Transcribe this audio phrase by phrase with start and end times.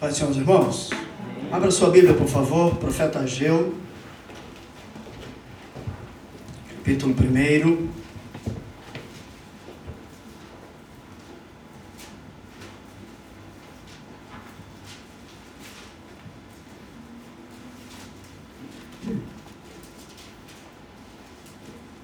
[0.00, 0.90] Do Senhor, irmãos.
[1.50, 3.74] Abra sua Bíblia, por favor, profeta Ageu,
[6.76, 7.88] capítulo 1.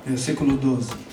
[0.07, 1.10] Versículo 12.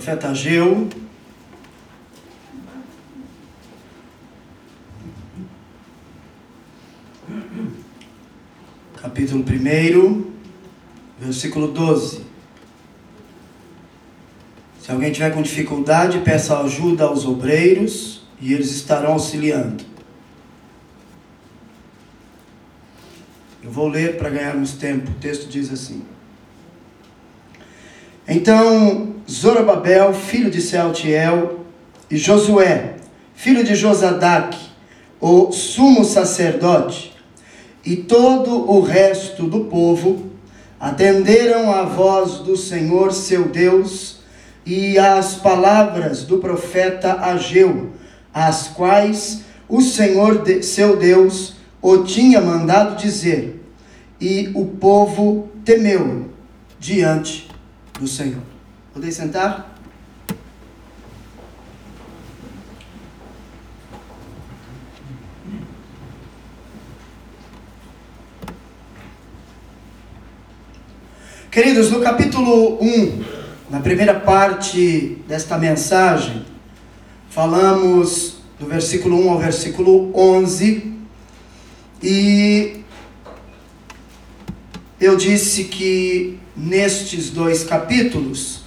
[0.00, 0.88] Profeta Ageu,
[8.96, 10.24] capítulo 1,
[11.20, 12.24] versículo 12.
[14.80, 19.84] Se alguém tiver com dificuldade, peça ajuda aos obreiros e eles estarão auxiliando.
[23.62, 25.10] Eu vou ler para ganharmos tempo.
[25.10, 26.02] O texto diz assim:
[28.26, 31.60] Então Zorobabel, filho de Sealtiel,
[32.10, 32.96] e Josué,
[33.32, 34.58] filho de Josadac,
[35.20, 37.16] o sumo sacerdote,
[37.86, 40.30] e todo o resto do povo
[40.80, 44.18] atenderam à voz do Senhor seu Deus
[44.66, 47.90] e às palavras do profeta Ageu,
[48.34, 53.62] as quais o Senhor seu Deus o tinha mandado dizer,
[54.20, 56.28] e o povo temeu
[56.80, 57.48] diante
[57.98, 58.59] do Senhor.
[59.00, 59.80] Podem sentar?
[71.50, 73.24] Queridos, no capítulo 1,
[73.70, 76.44] na primeira parte desta mensagem,
[77.30, 80.92] falamos do versículo 1 ao versículo 11,
[82.02, 82.84] e
[85.00, 88.59] eu disse que nestes dois capítulos,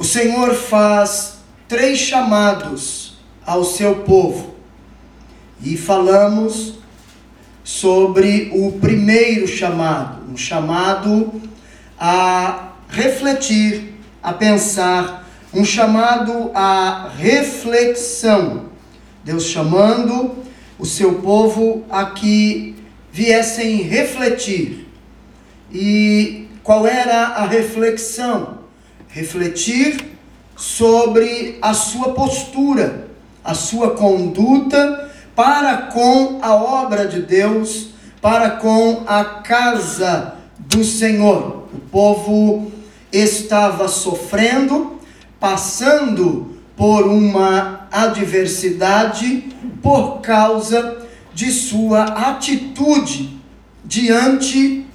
[0.00, 4.54] o Senhor faz três chamados ao seu povo,
[5.62, 6.76] e falamos
[7.62, 11.42] sobre o primeiro chamado, um chamado
[11.98, 18.70] a refletir, a pensar, um chamado à reflexão.
[19.22, 20.34] Deus chamando
[20.78, 22.74] o seu povo a que
[23.12, 24.88] viessem refletir.
[25.70, 28.59] E qual era a reflexão?
[29.10, 30.18] Refletir
[30.56, 33.08] sobre a sua postura,
[33.42, 37.88] a sua conduta para com a obra de Deus,
[38.20, 41.66] para com a casa do Senhor.
[41.72, 42.70] O povo
[43.12, 44.98] estava sofrendo,
[45.40, 49.48] passando por uma adversidade
[49.82, 53.40] por causa de sua atitude
[53.84, 54.86] diante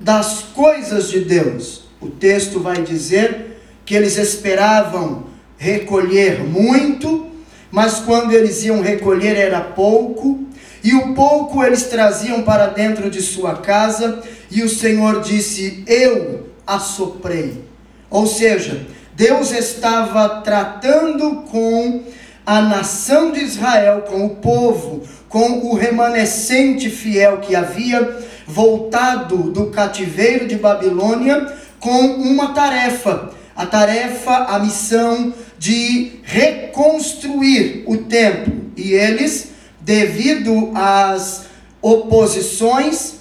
[0.00, 1.79] das coisas de Deus.
[2.00, 5.24] O texto vai dizer que eles esperavam
[5.58, 7.26] recolher muito,
[7.70, 10.46] mas quando eles iam recolher era pouco,
[10.82, 16.46] e o pouco eles traziam para dentro de sua casa, e o Senhor disse: Eu
[16.66, 17.64] assoprei.
[18.08, 22.02] Ou seja, Deus estava tratando com
[22.46, 29.66] a nação de Israel, com o povo, com o remanescente fiel que havia voltado do
[29.66, 38.70] cativeiro de Babilônia, com uma tarefa, a tarefa, a missão de reconstruir o templo.
[38.76, 41.46] E eles, devido às
[41.82, 43.14] oposições,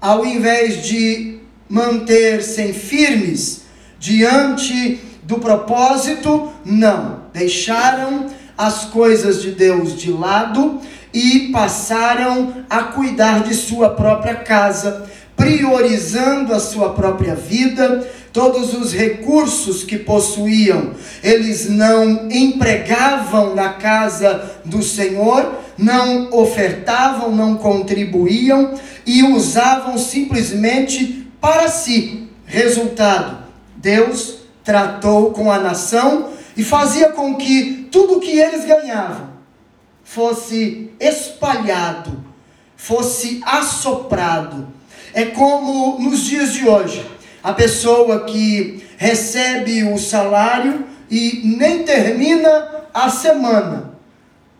[0.00, 1.38] ao invés de
[1.68, 3.62] manter-se firmes
[3.98, 10.80] diante do propósito, não, deixaram as coisas de Deus de lado
[11.12, 15.09] e passaram a cuidar de sua própria casa,
[15.40, 20.92] priorizando a sua própria vida, todos os recursos que possuíam,
[21.22, 28.74] eles não empregavam na casa do Senhor, não ofertavam, não contribuíam
[29.06, 32.28] e usavam simplesmente para si.
[32.44, 33.38] Resultado:
[33.76, 39.30] Deus tratou com a nação e fazia com que tudo que eles ganhavam
[40.04, 42.22] fosse espalhado,
[42.76, 44.79] fosse assoprado.
[45.12, 47.04] É como nos dias de hoje,
[47.42, 53.89] a pessoa que recebe o salário e nem termina a semana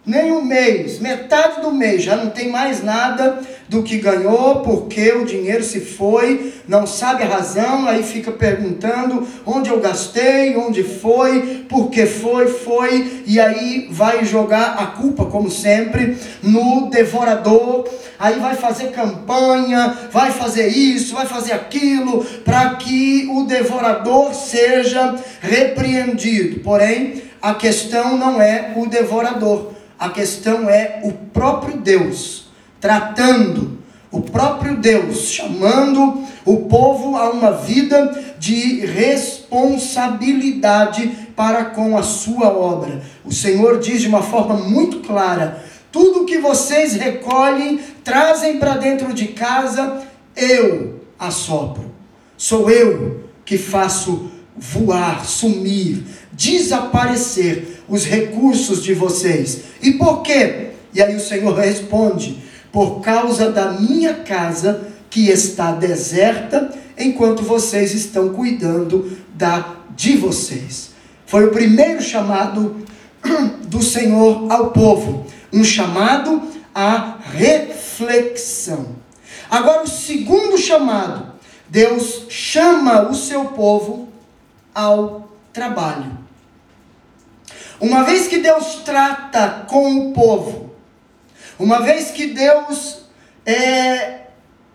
[0.05, 3.39] nem um mês, metade do mês, já não tem mais nada
[3.69, 9.27] do que ganhou, porque o dinheiro se foi, não sabe a razão, aí fica perguntando
[9.45, 15.27] onde eu gastei, onde foi, por que foi, foi, e aí vai jogar a culpa,
[15.27, 17.87] como sempre, no devorador,
[18.19, 25.15] aí vai fazer campanha, vai fazer isso, vai fazer aquilo, para que o devorador seja
[25.41, 26.61] repreendido.
[26.61, 32.49] Porém, a questão não é o devorador a questão é o próprio Deus
[32.81, 33.79] tratando
[34.11, 42.49] o próprio Deus, chamando o povo a uma vida de responsabilidade para com a sua
[42.49, 43.01] obra.
[43.25, 49.13] O Senhor diz de uma forma muito clara: tudo que vocês recolhem, trazem para dentro
[49.13, 50.03] de casa,
[50.35, 51.89] eu assopro.
[52.37, 54.29] Sou eu que faço
[54.61, 59.63] voar, sumir, desaparecer os recursos de vocês.
[59.83, 60.69] E por quê?
[60.93, 62.39] E aí o Senhor responde:
[62.71, 70.91] por causa da minha casa que está deserta, enquanto vocês estão cuidando da de vocês.
[71.27, 72.77] Foi o primeiro chamado
[73.67, 76.43] do Senhor ao povo, um chamado
[76.75, 79.01] à reflexão.
[79.51, 81.33] Agora o segundo chamado,
[81.69, 84.10] Deus chama o seu povo
[84.75, 86.19] ao trabalho.
[87.81, 90.71] Uma vez que Deus trata com o povo,
[91.59, 93.03] uma vez que Deus
[93.47, 94.21] é,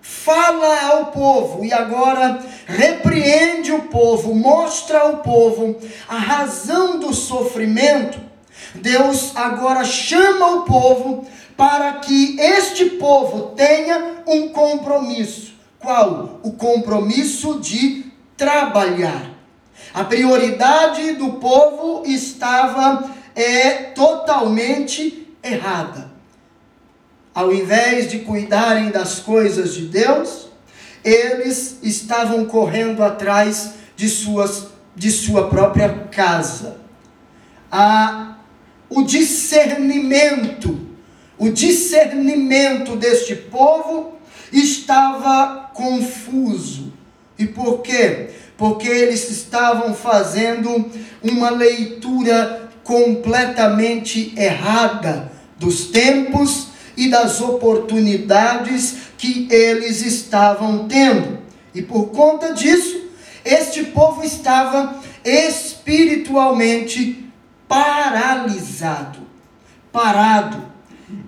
[0.01, 5.77] fala ao povo e agora repreende o povo, mostra ao povo
[6.07, 8.19] a razão do sofrimento,
[8.73, 11.25] Deus agora chama o povo
[11.55, 15.53] para que este povo tenha um compromisso.
[15.79, 16.39] Qual?
[16.43, 18.05] O compromisso de
[18.35, 19.34] trabalhar.
[19.93, 26.11] A prioridade do povo estava é, totalmente errada.
[27.33, 30.47] Ao invés de cuidarem das coisas de Deus,
[31.03, 36.81] eles estavam correndo atrás de, suas, de sua própria casa.
[37.71, 38.37] A,
[38.89, 40.79] o discernimento,
[41.37, 44.17] o discernimento deste povo
[44.51, 46.93] estava confuso.
[47.37, 48.29] E por quê?
[48.57, 50.89] Porque eles estavam fazendo
[51.21, 61.39] uma leitura completamente errada dos tempos e das oportunidades que eles estavam tendo.
[61.73, 63.01] E por conta disso,
[63.43, 67.25] este povo estava espiritualmente
[67.67, 69.19] paralisado,
[69.91, 70.63] parado,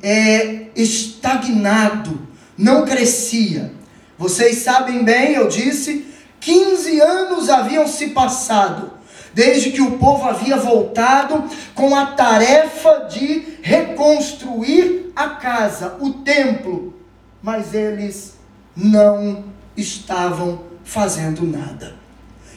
[0.01, 2.27] é, estagnado,
[2.57, 3.73] não crescia.
[4.17, 6.05] Vocês sabem bem, eu disse,
[6.39, 8.97] 15 anos haviam se passado
[9.37, 11.43] desde que o povo havia voltado
[11.75, 16.95] com a tarefa de reconstruir a casa, o templo,
[17.39, 18.35] mas eles
[18.75, 19.45] não
[19.75, 21.95] estavam fazendo nada.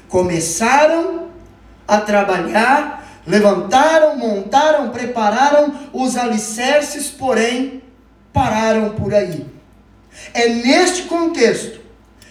[0.09, 1.29] Começaram
[1.87, 7.83] a trabalhar, levantaram, montaram, prepararam os alicerces, porém
[8.33, 9.47] pararam por aí.
[10.33, 11.80] É neste contexto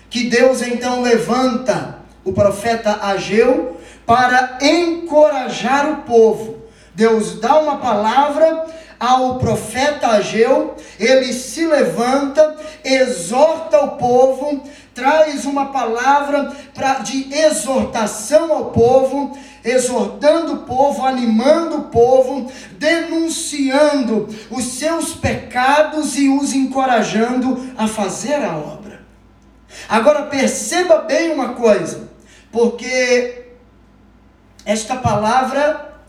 [0.09, 6.57] que Deus então levanta o profeta Ageu para encorajar o povo.
[6.95, 8.65] Deus dá uma palavra
[8.99, 14.61] ao profeta Ageu, ele se levanta, exorta o povo,
[14.93, 24.27] traz uma palavra pra, de exortação ao povo, exortando o povo, animando o povo, denunciando
[24.51, 28.78] os seus pecados e os encorajando a fazer a obra.
[29.87, 32.09] Agora perceba bem uma coisa,
[32.51, 33.45] porque
[34.65, 35.99] esta palavra,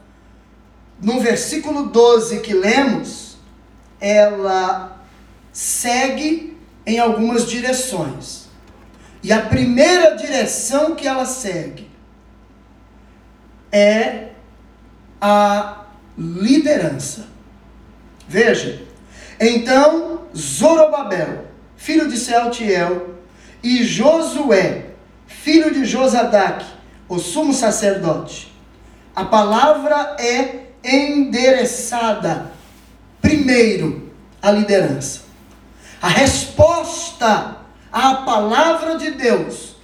[1.01, 3.37] no versículo 12 que lemos,
[4.01, 5.01] ela
[5.53, 8.49] segue em algumas direções.
[9.23, 11.91] E a primeira direção que ela segue
[13.71, 14.31] é
[15.21, 15.85] a
[16.17, 17.27] liderança.
[18.27, 18.83] Veja,
[19.39, 23.20] então Zorobabel, filho de Sealtiel,
[23.63, 24.87] e Josué,
[25.27, 26.65] filho de Josadac,
[27.09, 28.53] o sumo sacerdote.
[29.15, 32.51] A palavra é endereçada
[33.21, 35.23] primeiro à liderança.
[36.01, 37.57] A resposta
[37.93, 39.77] à palavra de Deus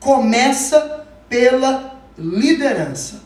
[0.00, 3.22] começa pela liderança.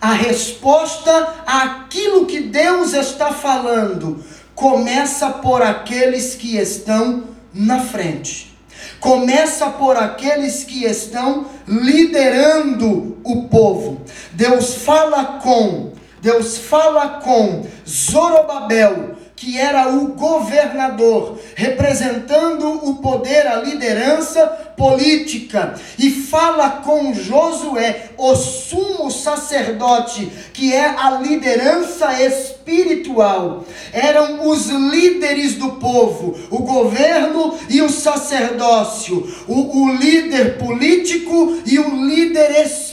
[0.00, 8.51] A resposta àquilo que Deus está falando começa por aqueles que estão na frente
[9.02, 14.00] começa por aqueles que estão liderando o povo.
[14.32, 15.92] Deus fala com
[16.22, 24.46] Deus fala com Zorobabel, que era o governador, representando o poder, a liderança
[24.76, 33.64] política, e fala com Josué, o sumo sacerdote, que é a liderança espiritual.
[33.92, 41.80] Eram os líderes do povo, o governo e o sacerdócio, o, o líder político e
[41.80, 42.91] o líder espiritual.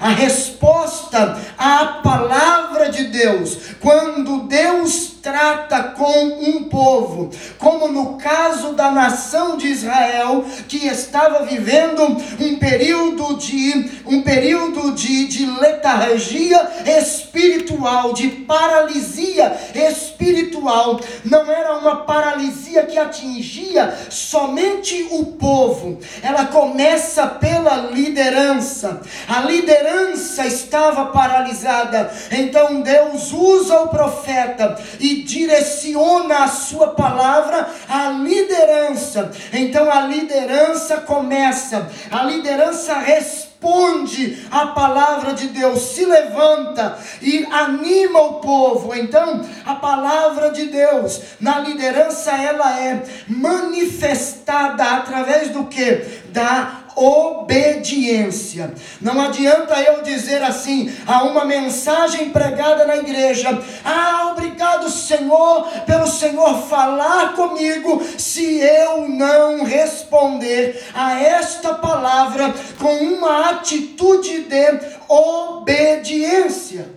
[0.00, 8.72] A resposta à palavra de Deus, quando Deus trata com um povo, como no caso
[8.72, 12.02] da nação de Israel, que estava vivendo
[12.40, 12.91] um período
[13.36, 21.00] de um período de, de letargia espiritual, de paralisia espiritual.
[21.24, 25.98] Não era uma paralisia que atingia somente o povo.
[26.22, 29.00] Ela começa pela liderança.
[29.28, 32.10] A liderança estava paralisada.
[32.30, 39.30] Então Deus usa o profeta e direciona a sua palavra à liderança.
[39.52, 48.20] Então a liderança começa, a liderança responde à palavra de Deus, se levanta e anima
[48.20, 48.94] o povo.
[48.94, 56.22] Então, a palavra de Deus na liderança ela é manifestada através do que?
[56.32, 58.74] Da obediência.
[59.00, 63.48] Não adianta eu dizer assim a uma mensagem pregada na igreja:
[63.84, 72.94] "Ah, obrigado, Senhor, pelo Senhor falar comigo", se eu não responder a esta palavra com
[72.96, 76.90] uma atitude de obediência.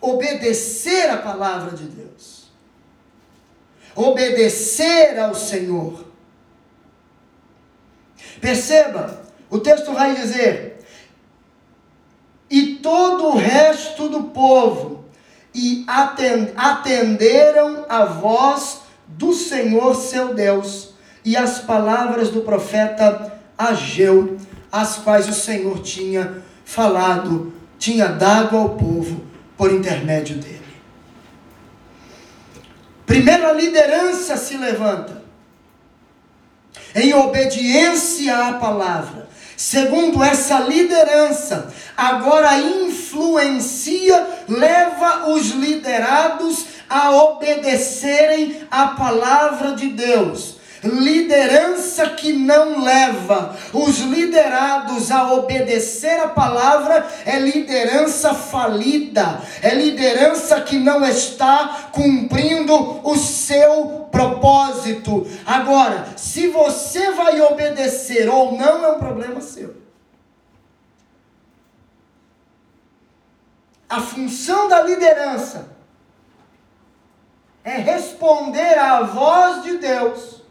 [0.00, 2.44] Obedecer a palavra de Deus.
[3.96, 6.13] Obedecer ao Senhor
[8.44, 10.84] Perceba, o texto vai dizer:
[12.50, 15.06] e todo o resto do povo
[15.54, 15.82] e
[16.54, 20.90] atenderam a voz do Senhor seu Deus
[21.24, 24.36] e as palavras do profeta Ageu,
[24.70, 29.24] as quais o Senhor tinha falado, tinha dado ao povo
[29.56, 30.60] por intermédio dele.
[33.06, 35.23] Primeiro a liderança se levanta
[36.94, 39.28] em obediência à palavra.
[39.56, 50.53] Segundo essa liderança, agora influencia, leva os liderados a obedecerem à palavra de Deus.
[50.84, 60.60] Liderança que não leva os liderados a obedecer a palavra é liderança falida, é liderança
[60.60, 65.26] que não está cumprindo o seu propósito.
[65.46, 69.74] Agora, se você vai obedecer ou não, é um problema seu.
[73.88, 75.66] A função da liderança
[77.64, 80.43] é responder à voz de Deus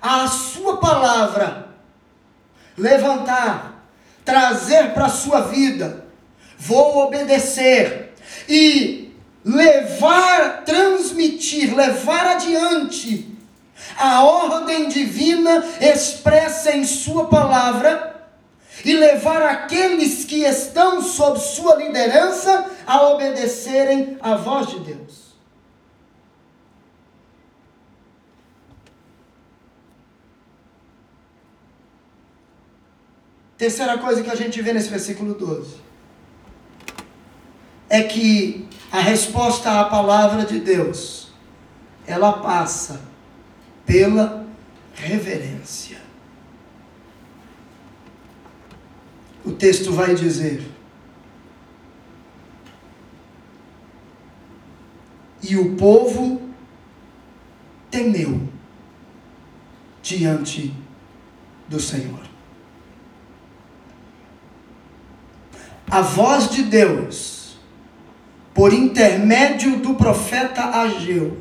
[0.00, 1.68] a sua palavra,
[2.76, 3.84] levantar,
[4.24, 6.06] trazer para a sua vida,
[6.58, 8.14] vou obedecer
[8.48, 9.14] e
[9.44, 13.30] levar, transmitir, levar adiante
[13.96, 18.28] a ordem divina expressa em Sua palavra
[18.84, 25.19] e levar aqueles que estão sob Sua liderança a obedecerem à voz de Deus.
[33.60, 35.74] Terceira coisa que a gente vê nesse versículo 12
[37.90, 41.30] é que a resposta à palavra de Deus
[42.06, 43.02] ela passa
[43.84, 44.46] pela
[44.94, 46.00] reverência.
[49.44, 50.66] O texto vai dizer:
[55.42, 56.40] E o povo
[57.90, 58.48] temeu
[60.02, 60.74] diante
[61.68, 62.29] do Senhor.
[65.90, 67.58] A voz de Deus,
[68.54, 71.36] por intermédio do profeta Ageu,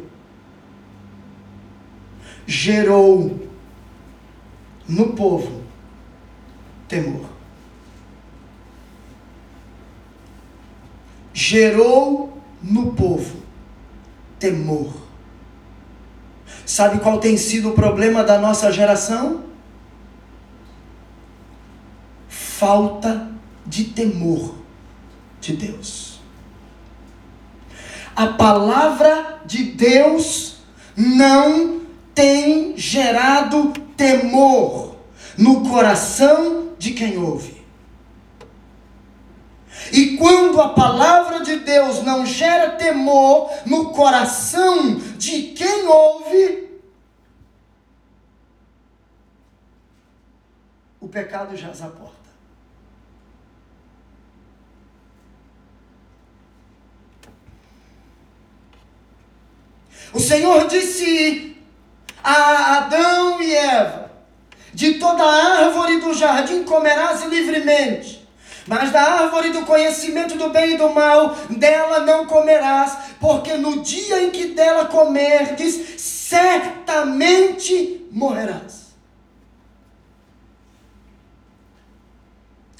[2.47, 3.47] gerou
[4.87, 5.63] no povo
[6.87, 7.29] temor.
[11.31, 13.43] Gerou no povo
[14.39, 14.93] temor.
[16.65, 19.43] Sabe qual tem sido o problema da nossa geração?
[22.27, 23.38] Falta
[23.69, 24.55] de temor
[25.39, 26.19] de Deus.
[28.15, 30.57] A palavra de Deus
[30.97, 31.81] não
[32.13, 34.97] tem gerado temor
[35.37, 37.59] no coração de quem ouve.
[39.93, 46.69] E quando a palavra de Deus não gera temor no coração de quem ouve,
[50.99, 52.18] o pecado jaz a porta.
[60.13, 61.55] O Senhor disse
[62.23, 64.11] a Adão e Eva:
[64.73, 68.27] De toda árvore do jardim comerás livremente,
[68.67, 73.81] mas da árvore do conhecimento do bem e do mal, dela não comerás, porque no
[73.81, 78.89] dia em que dela comerdes, certamente morrerás.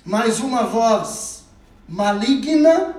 [0.03, 1.43] Mas uma voz
[1.88, 2.98] maligna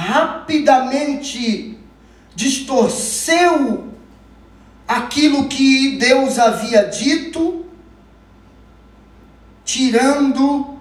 [0.00, 1.78] rapidamente
[2.34, 3.92] distorceu
[4.88, 7.66] aquilo que Deus havia dito,
[9.64, 10.78] tirando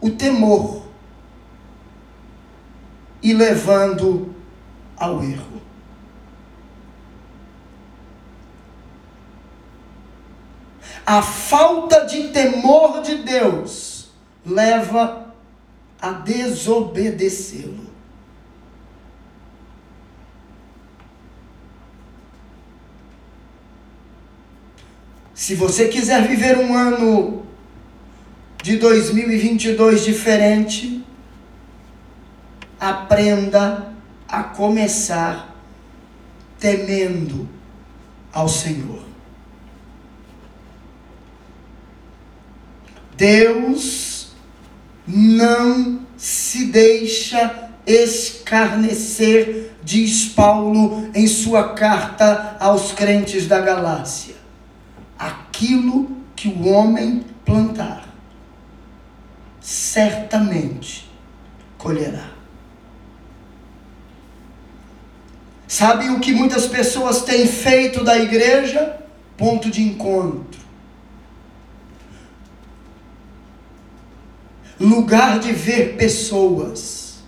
[0.00, 0.86] o temor
[3.22, 4.34] e levando
[4.96, 5.60] ao erro.
[11.04, 14.10] A falta de temor de Deus
[14.46, 15.34] leva
[16.00, 17.89] a desobedecê-lo.
[25.40, 27.46] Se você quiser viver um ano
[28.62, 31.02] de 2022 diferente,
[32.78, 33.90] aprenda
[34.28, 35.56] a começar
[36.58, 37.48] temendo
[38.30, 39.02] ao Senhor.
[43.16, 44.32] Deus
[45.06, 54.39] não se deixa escarnecer, diz Paulo em sua carta aos crentes da Galácia
[55.60, 58.08] aquilo que o homem plantar,
[59.60, 61.06] certamente
[61.76, 62.30] colherá.
[65.68, 68.98] Sabe o que muitas pessoas têm feito da igreja?
[69.36, 70.60] Ponto de encontro.
[74.80, 77.20] Lugar de ver pessoas.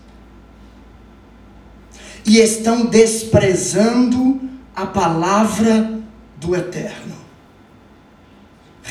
[2.25, 4.41] E estão desprezando
[4.75, 6.01] a palavra
[6.39, 7.22] do Eterno.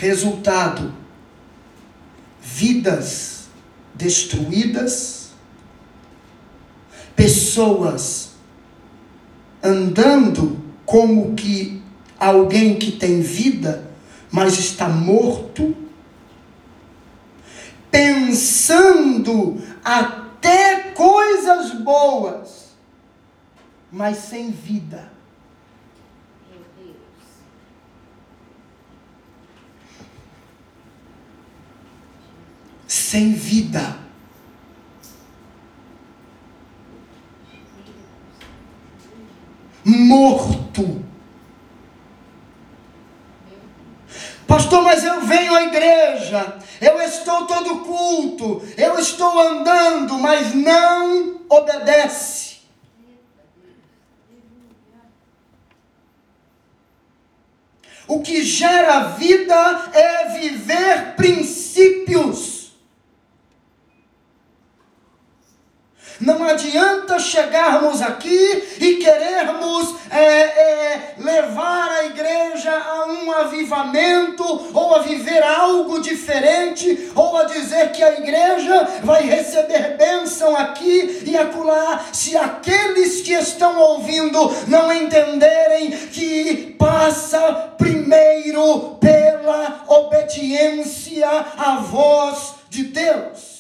[0.02, 0.92] Resultado:
[2.42, 3.50] vidas
[3.94, 5.30] destruídas,
[7.16, 8.32] pessoas
[9.62, 11.84] andando como que
[12.20, 13.92] alguém que tem vida,
[14.32, 15.78] mas está morto,
[17.92, 22.72] pensando até coisas boas,
[23.92, 25.11] mas sem vida.
[33.12, 33.98] Sem vida.
[39.84, 41.04] Morto.
[44.48, 51.42] Pastor, mas eu venho à igreja, eu estou todo culto, eu estou andando, mas não
[51.50, 52.62] obedece.
[58.08, 62.61] O que gera vida é viver princípios.
[66.22, 74.96] Não adianta chegarmos aqui e querermos é, é, levar a igreja a um avivamento, ou
[74.96, 81.36] a viver algo diferente, ou a dizer que a igreja vai receber bênção aqui e
[81.36, 92.56] acolá, se aqueles que estão ouvindo não entenderem que passa primeiro pela obediência à voz
[92.70, 93.51] de Deus.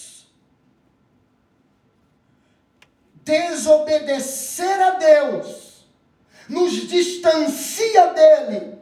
[3.23, 5.85] Desobedecer a Deus
[6.47, 8.81] nos distancia dele.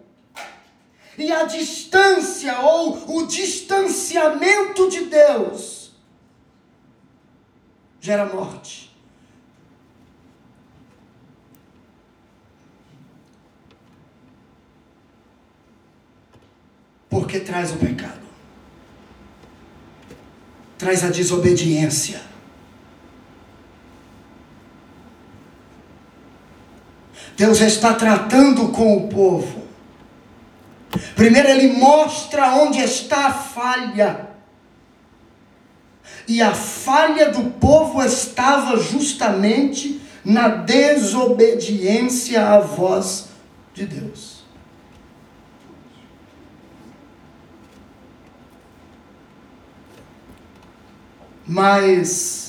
[1.18, 5.92] E a distância ou o distanciamento de Deus
[8.00, 8.90] gera morte.
[17.10, 18.26] Porque traz o pecado,
[20.78, 22.22] traz a desobediência
[27.40, 29.64] Deus está tratando com o povo.
[31.16, 34.28] Primeiro, Ele mostra onde está a falha.
[36.28, 43.30] E a falha do povo estava justamente na desobediência à voz
[43.74, 44.44] de Deus.
[51.48, 52.49] Mas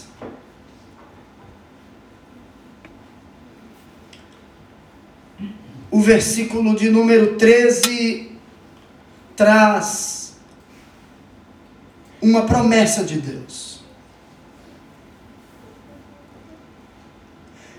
[5.90, 8.30] o versículo de número 13
[9.34, 10.36] traz
[12.22, 13.80] uma promessa de Deus.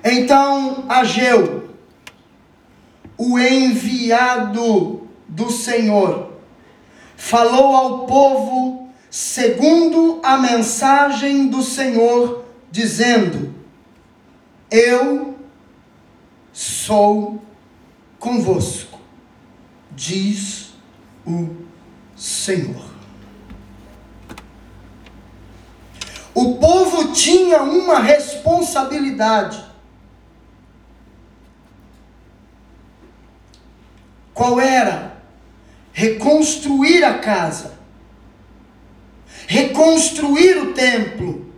[0.04, 1.70] Então Ageu,
[3.18, 6.34] o enviado do Senhor,
[7.16, 13.54] falou ao povo segundo a mensagem do Senhor, dizendo:
[14.72, 15.36] Eu
[16.52, 17.40] sou
[18.22, 19.00] convosco,
[19.90, 20.74] diz
[21.26, 21.50] o
[22.16, 22.86] Senhor.
[26.36, 29.66] O povo tinha uma responsabilidade.
[34.36, 35.18] Qual era?
[35.92, 37.74] Reconstruir a casa,
[39.48, 41.51] reconstruir o templo,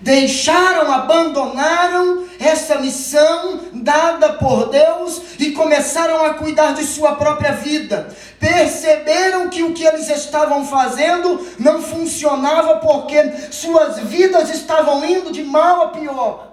[0.00, 8.08] deixaram, abandonaram essa missão dada por Deus e começaram a cuidar de sua própria vida.
[8.38, 15.42] Perceberam que o que eles estavam fazendo não funcionava porque suas vidas estavam indo de
[15.42, 16.50] mal a pior.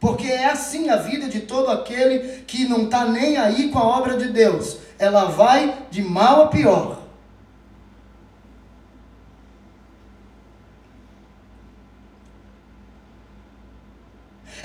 [0.00, 3.98] Porque é assim a vida de todo aquele que não está nem aí com a
[3.98, 4.76] obra de Deus.
[4.98, 6.95] Ela vai de mal a pior.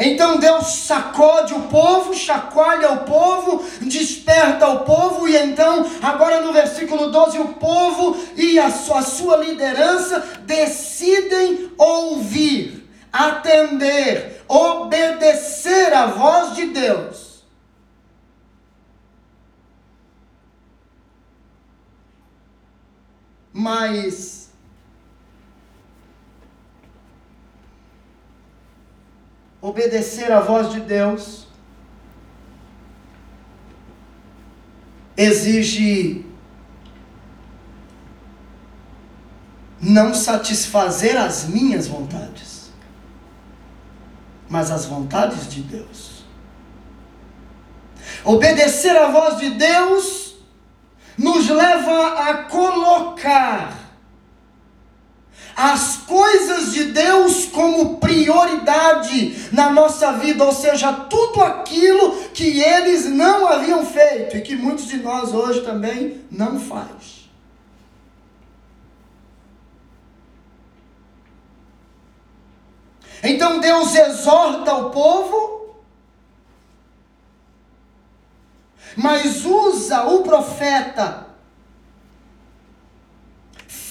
[0.03, 6.51] Então Deus sacode o povo, chacoalha o povo, desperta o povo, e então, agora no
[6.51, 16.07] versículo 12, o povo e a sua, a sua liderança decidem ouvir, atender, obedecer a
[16.07, 17.43] voz de Deus.
[23.53, 24.40] Mas
[29.62, 31.47] obedecer à voz de Deus
[35.15, 36.26] exige
[39.80, 42.71] não satisfazer as minhas vontades,
[44.50, 46.24] mas as vontades de Deus.
[48.24, 50.36] Obedecer à voz de Deus
[51.17, 53.80] nos leva a colocar
[55.55, 63.05] as coisas de Deus como prioridade na nossa vida, ou seja, tudo aquilo que eles
[63.05, 67.29] não haviam feito e que muitos de nós hoje também não faz.
[73.23, 75.75] Então Deus exorta o povo,
[78.95, 81.31] mas usa o profeta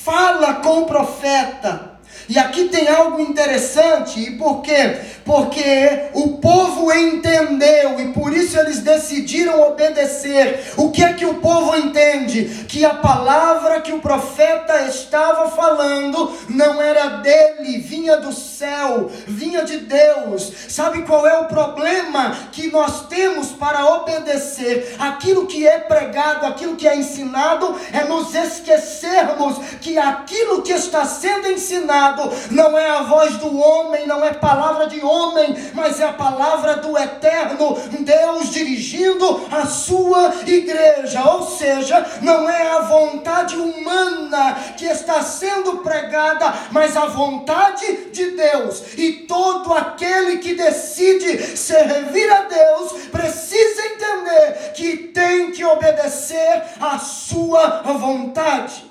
[0.04, 1.90] fala com o profeta.
[2.28, 5.00] E aqui tem algo interessante, e por quê?
[5.30, 10.72] porque o povo entendeu e por isso eles decidiram obedecer.
[10.76, 12.64] O que é que o povo entende?
[12.66, 19.64] Que a palavra que o profeta estava falando não era dele, vinha do céu, vinha
[19.64, 20.52] de Deus.
[20.68, 26.76] Sabe qual é o problema que nós temos para obedecer aquilo que é pregado, aquilo
[26.76, 27.74] que é ensinado?
[27.90, 34.06] É nos esquecermos que aquilo que está sendo ensinado não é a voz do homem,
[34.06, 40.32] não é palavra de homem mas é a palavra do eterno Deus dirigindo a sua
[40.46, 41.22] igreja.
[41.24, 48.30] Ou seja, não é a vontade humana que está sendo pregada, mas a vontade de
[48.32, 48.49] Deus.
[48.96, 56.98] E todo aquele que decide servir a Deus precisa entender que tem que obedecer a
[56.98, 58.90] sua vontade.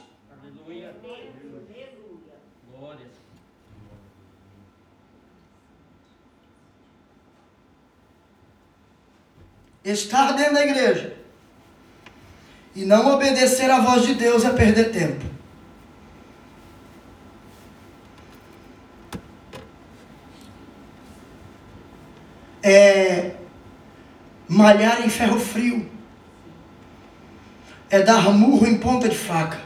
[9.91, 11.13] estar dentro da igreja
[12.75, 15.38] e não obedecer à voz de Deus é perder tempo.
[22.61, 23.35] É
[24.47, 25.89] malhar em ferro frio.
[27.89, 29.59] É dar murro em ponta de faca.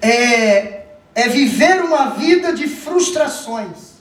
[0.00, 3.94] É, é viver uma vida de frustrações.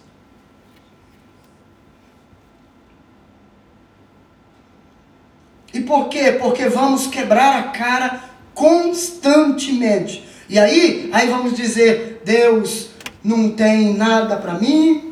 [5.74, 6.34] E por quê?
[6.40, 10.28] Porque vamos quebrar a cara constantemente.
[10.48, 12.93] E aí, aí vamos dizer, Deus
[13.24, 15.12] não tem nada para mim.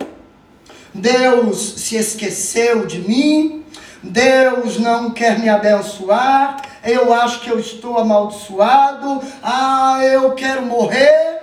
[0.93, 3.61] Deus se esqueceu de mim.
[4.03, 6.61] Deus não quer me abençoar.
[6.83, 11.39] eu acho que eu estou amaldiçoado, ah, eu quero morrer.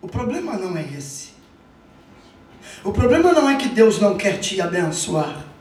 [0.00, 1.34] O problema não é esse.
[2.82, 5.53] O problema não é que Deus não quer te abençoar.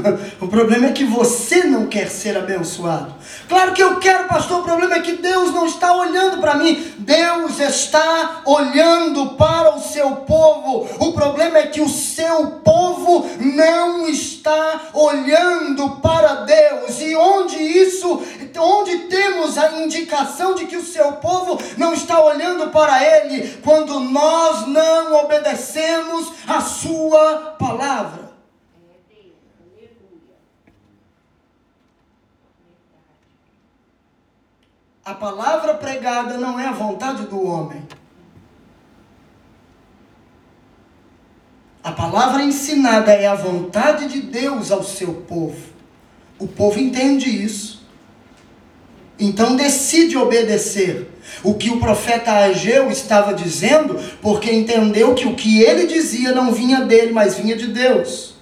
[0.40, 3.14] o problema é que você não quer ser abençoado.
[3.48, 4.60] Claro que eu quero, pastor.
[4.60, 6.94] O problema é que Deus não está olhando para mim.
[6.98, 10.88] Deus está olhando para o seu povo.
[10.98, 17.00] O problema é que o seu povo não está olhando para Deus.
[17.00, 18.22] E onde isso,
[18.58, 24.00] onde temos a indicação de que o seu povo não está olhando para Ele, quando
[24.00, 28.25] nós não obedecemos a Sua palavra.
[35.06, 37.80] A palavra pregada não é a vontade do homem.
[41.80, 45.62] A palavra ensinada é a vontade de Deus ao seu povo.
[46.40, 47.86] O povo entende isso.
[49.16, 51.08] Então decide obedecer
[51.44, 56.52] o que o profeta Ageu estava dizendo, porque entendeu que o que ele dizia não
[56.52, 58.34] vinha dele, mas vinha de Deus.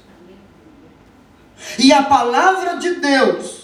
[1.78, 3.63] E a palavra de Deus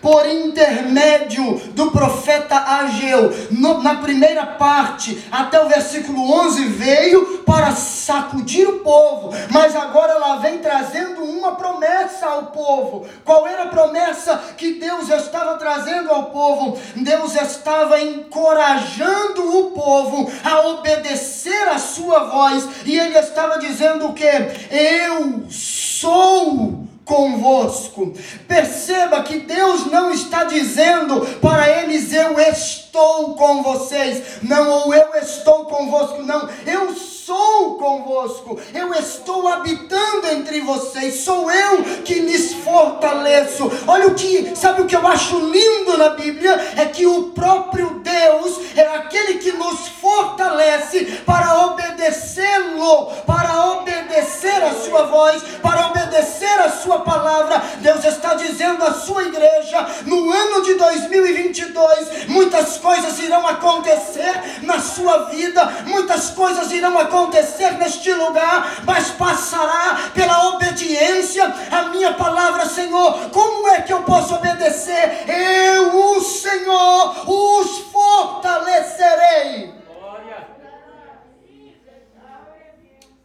[0.00, 7.72] por intermédio do profeta Ageu, no, na primeira parte, até o versículo 11, veio para
[7.72, 13.06] sacudir o povo, mas agora ela vem trazendo uma promessa ao povo.
[13.24, 16.78] Qual era a promessa que Deus estava trazendo ao povo?
[16.96, 24.12] Deus estava encorajando o povo a obedecer a sua voz, e ele estava dizendo o
[24.12, 24.30] que?
[24.70, 28.12] Eu sou convosco.
[28.46, 35.14] Perceba que Deus não está dizendo para eles eu estou com vocês, não, ou eu
[35.16, 36.48] estou convosco, não.
[36.66, 43.70] Eu sou convosco, eu estou habitando entre vocês, sou eu que lhes fortaleço.
[43.86, 46.52] Olha o que, sabe o que eu acho lindo na Bíblia?
[46.76, 53.70] É que o próprio Deus é aquele que nos fortalece para obedecê-lo, para
[54.10, 57.62] obedecer a sua voz, para obedecer a sua palavra.
[57.78, 64.80] Deus está dizendo à sua igreja: no ano de 2022, muitas coisas irão acontecer na
[64.80, 72.66] sua vida, muitas coisas irão acontecer neste lugar, mas passará pela obediência à minha palavra,
[72.66, 73.30] Senhor.
[73.30, 75.24] Como é que eu posso obedecer?
[75.28, 79.79] Eu, o Senhor, os fortalecerei.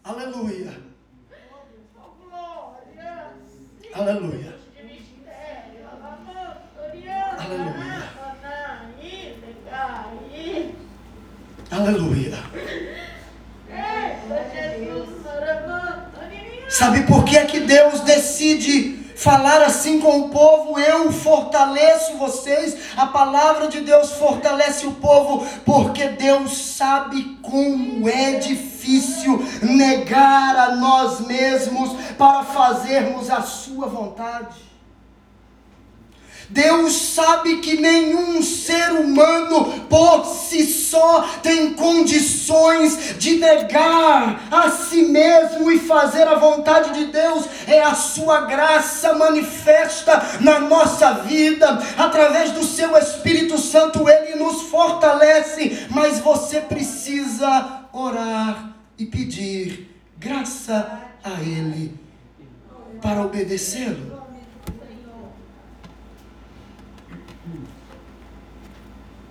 [0.06, 0.72] Aleluia.
[3.92, 4.56] Aleluia.
[7.40, 7.96] Aleluia.
[11.72, 12.44] Aleluia.
[16.70, 22.78] Sabe por que é que Deus decide falar assim com o povo, eu fortaleço vocês.
[22.98, 30.76] A palavra de Deus fortalece o povo, porque Deus sabe como é difícil negar a
[30.76, 34.65] nós mesmos para fazermos a sua vontade.
[36.50, 45.04] Deus sabe que nenhum ser humano por si só tem condições de negar a si
[45.04, 47.46] mesmo e fazer a vontade de Deus.
[47.68, 54.64] É a sua graça manifesta na nossa vida, através do seu Espírito Santo, ele nos
[54.64, 61.94] fortalece, mas você precisa orar e pedir graça a ele
[63.02, 64.15] para obedecê-lo.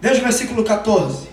[0.04, 1.28] Veja o versículo 14.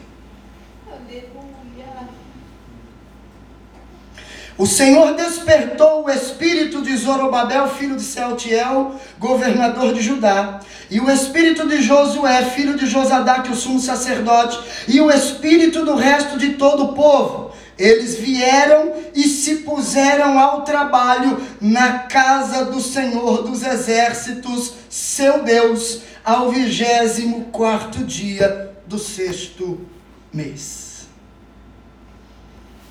[4.57, 11.11] O Senhor despertou o espírito de Zorobabel, filho de Sealtiel, governador de Judá, e o
[11.11, 14.57] espírito de Josué, filho de Josadaque, o sumo sacerdote,
[14.87, 17.51] e o espírito do resto de todo o povo.
[17.77, 26.03] Eles vieram e se puseram ao trabalho na casa do Senhor dos exércitos, seu Deus,
[26.23, 29.85] ao vigésimo quarto dia do sexto
[30.33, 31.07] mês.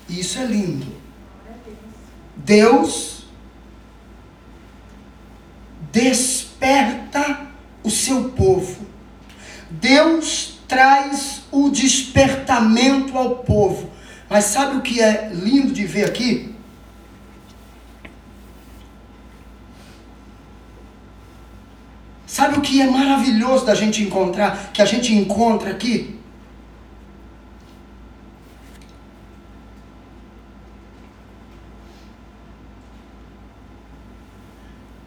[0.09, 0.87] Isso é lindo.
[2.35, 3.25] Deus
[5.91, 7.47] desperta
[7.83, 8.85] o seu povo.
[9.69, 13.89] Deus traz o despertamento ao povo.
[14.29, 16.50] Mas sabe o que é lindo de ver aqui?
[22.31, 26.17] Sabe o que é maravilhoso da gente encontrar, que a gente encontra aqui?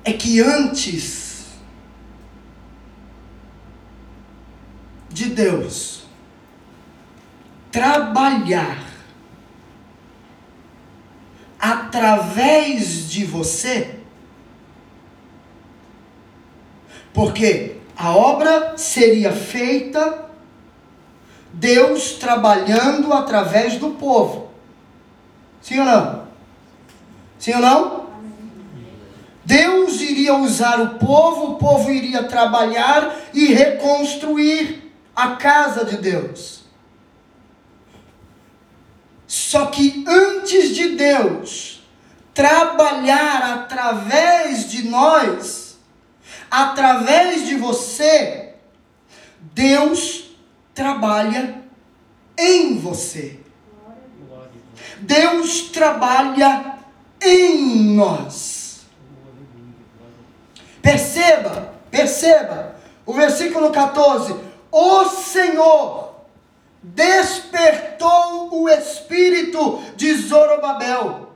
[0.04, 1.46] é que antes
[5.08, 6.04] de Deus
[7.72, 8.84] trabalhar
[11.58, 13.93] através de você,
[17.14, 20.24] porque a obra seria feita
[21.52, 24.50] Deus trabalhando através do povo.
[25.62, 26.24] Sim ou não?
[27.38, 28.04] Sim ou não?
[29.44, 36.64] Deus iria usar o povo, o povo iria trabalhar e reconstruir a casa de Deus.
[39.26, 41.82] Só que antes de Deus
[42.32, 45.63] trabalhar através de nós,
[46.54, 48.54] através de você,
[49.40, 50.36] Deus
[50.72, 51.64] trabalha
[52.38, 53.40] em você.
[55.00, 56.78] Deus trabalha
[57.20, 58.82] em nós.
[60.80, 64.36] Perceba, perceba, o versículo 14:
[64.70, 66.14] O Senhor
[66.80, 71.33] despertou o espírito de Zorobabel.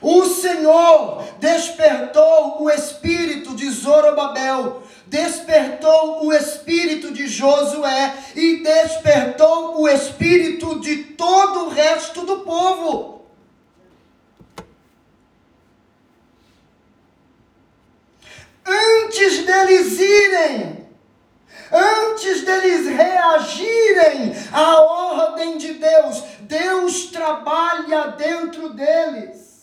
[0.00, 9.88] O Senhor despertou o espírito de Zorobabel, despertou o espírito de Josué e despertou o
[9.88, 13.24] espírito de todo o resto do povo.
[18.66, 20.88] Antes deles irem,
[21.72, 29.53] antes deles reagirem à ordem de Deus, Deus trabalha dentro deles.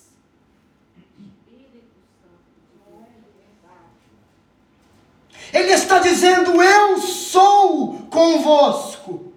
[5.54, 9.32] Ele está dizendo: Eu sou convosco.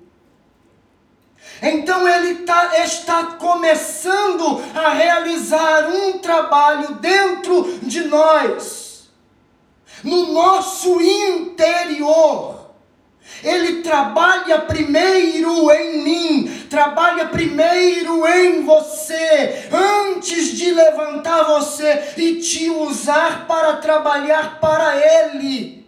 [1.62, 9.08] Então ele tá, está começando a realizar um trabalho dentro de nós,
[10.02, 12.64] no nosso interior.
[13.42, 22.70] Ele trabalha primeiro em mim, trabalha primeiro em você, antes de levantar você e te
[22.70, 25.83] usar para trabalhar para Ele.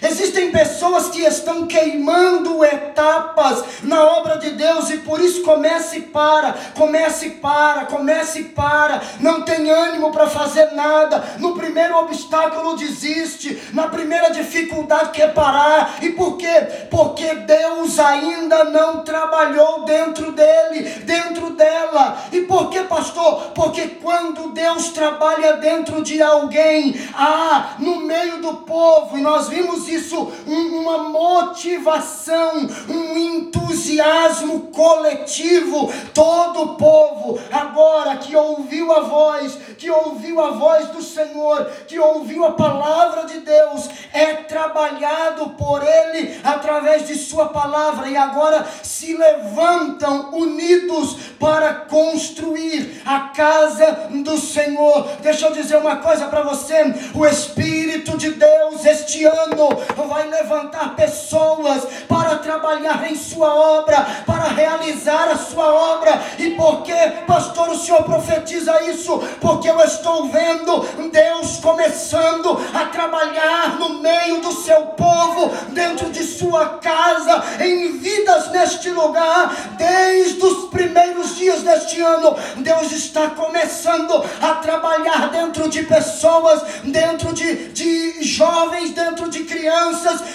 [0.00, 6.02] Existem pessoas que estão queimando etapas na obra de Deus e por isso comece e
[6.02, 11.36] para, comece e para, comece e para, não tem ânimo para fazer nada.
[11.38, 15.98] No primeiro obstáculo desiste, na primeira dificuldade quer parar.
[16.00, 16.86] E por quê?
[16.90, 22.18] Porque Deus ainda não trabalhou dentro dele, dentro dela.
[22.32, 23.52] E por que, pastor?
[23.54, 29.87] Porque quando Deus trabalha dentro de alguém, ah, no meio do povo, e nós vimos
[29.88, 35.92] isso, um, uma motivação, um entusiasmo coletivo.
[36.14, 41.98] Todo o povo, agora que ouviu a voz, que ouviu a voz do Senhor, que
[41.98, 48.66] ouviu a palavra de Deus, é trabalhado por Ele através de Sua palavra e agora
[48.82, 55.08] se levantam unidos para construir a casa do Senhor.
[55.20, 59.77] Deixa eu dizer uma coisa para você: o Espírito de Deus este ano
[60.08, 66.20] vai levantar pessoas para trabalhar em sua obra, para realizar a sua obra.
[66.38, 66.94] E por que,
[67.26, 69.18] pastor, o senhor profetiza isso?
[69.40, 76.22] Porque eu estou vendo Deus começando a trabalhar no meio do seu povo, dentro de
[76.22, 82.36] sua casa, em vidas neste lugar, desde os primeiros dias deste ano.
[82.56, 89.67] Deus está começando a trabalhar dentro de pessoas, dentro de, de jovens, dentro de crianças,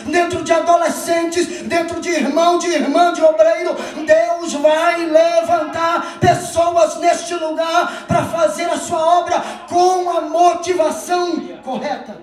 [0.05, 3.75] dentro de adolescentes, dentro de irmão, de irmã, de obreiro.
[4.05, 12.21] Deus vai levantar pessoas neste lugar para fazer a sua obra com a motivação correta.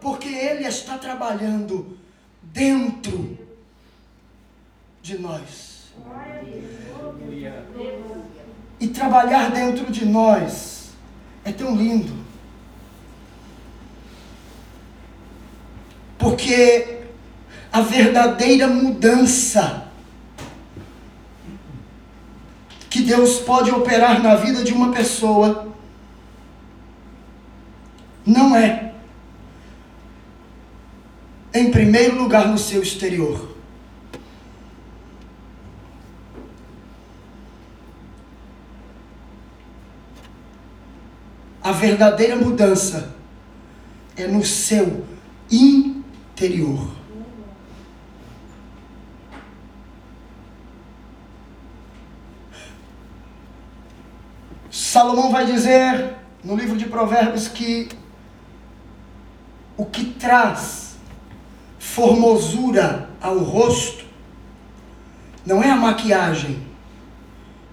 [0.00, 1.98] Porque Ele está trabalhando
[2.42, 3.38] dentro
[5.02, 5.92] de nós.
[8.78, 10.90] E trabalhar dentro de nós
[11.44, 12.25] é tão lindo.
[16.18, 17.00] Porque
[17.72, 19.86] a verdadeira mudança
[22.88, 25.70] que Deus pode operar na vida de uma pessoa
[28.24, 28.94] não é,
[31.54, 33.54] em primeiro lugar, no seu exterior.
[41.62, 43.14] A verdadeira mudança
[44.16, 45.04] é no seu
[45.50, 45.95] interior.
[54.70, 56.14] Salomão vai dizer
[56.44, 57.88] no livro de Provérbios que
[59.76, 60.96] o que traz
[61.78, 64.04] formosura ao rosto
[65.44, 66.62] não é a maquiagem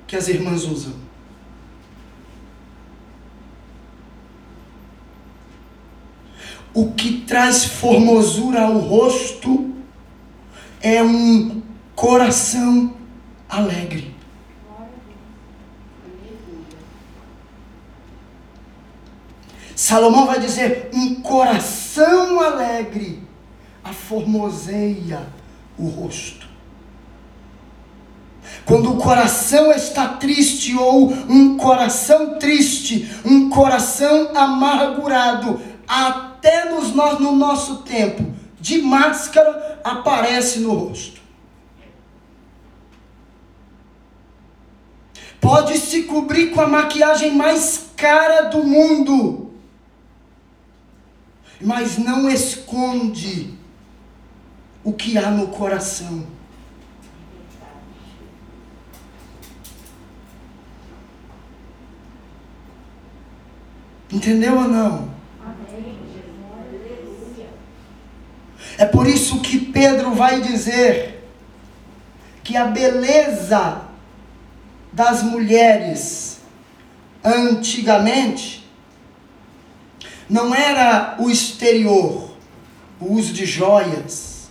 [0.07, 1.02] que as irmãs usam.
[6.73, 9.73] O que traz formosura ao rosto
[10.81, 11.61] é um
[11.95, 12.93] coração
[13.47, 14.13] alegre.
[19.75, 23.21] Salomão vai dizer: um coração alegre
[23.83, 25.27] aformoseia
[25.77, 26.47] o rosto.
[28.65, 35.59] Quando o coração está triste, ou um coração triste, um coração amargurado,
[36.43, 41.21] até nos, no nosso tempo de máscara, aparece no rosto.
[45.39, 49.53] Pode se cobrir com a maquiagem mais cara do mundo,
[51.61, 53.53] mas não esconde
[54.83, 56.27] o que há no coração.
[64.11, 65.22] Entendeu ou não?
[68.77, 71.27] É por isso que Pedro vai dizer
[72.43, 73.81] que a beleza
[74.91, 76.39] das mulheres
[77.23, 78.67] antigamente
[80.29, 82.31] não era o exterior,
[82.99, 84.49] o uso de joias,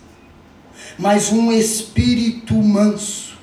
[0.99, 3.37] mas um espírito manso.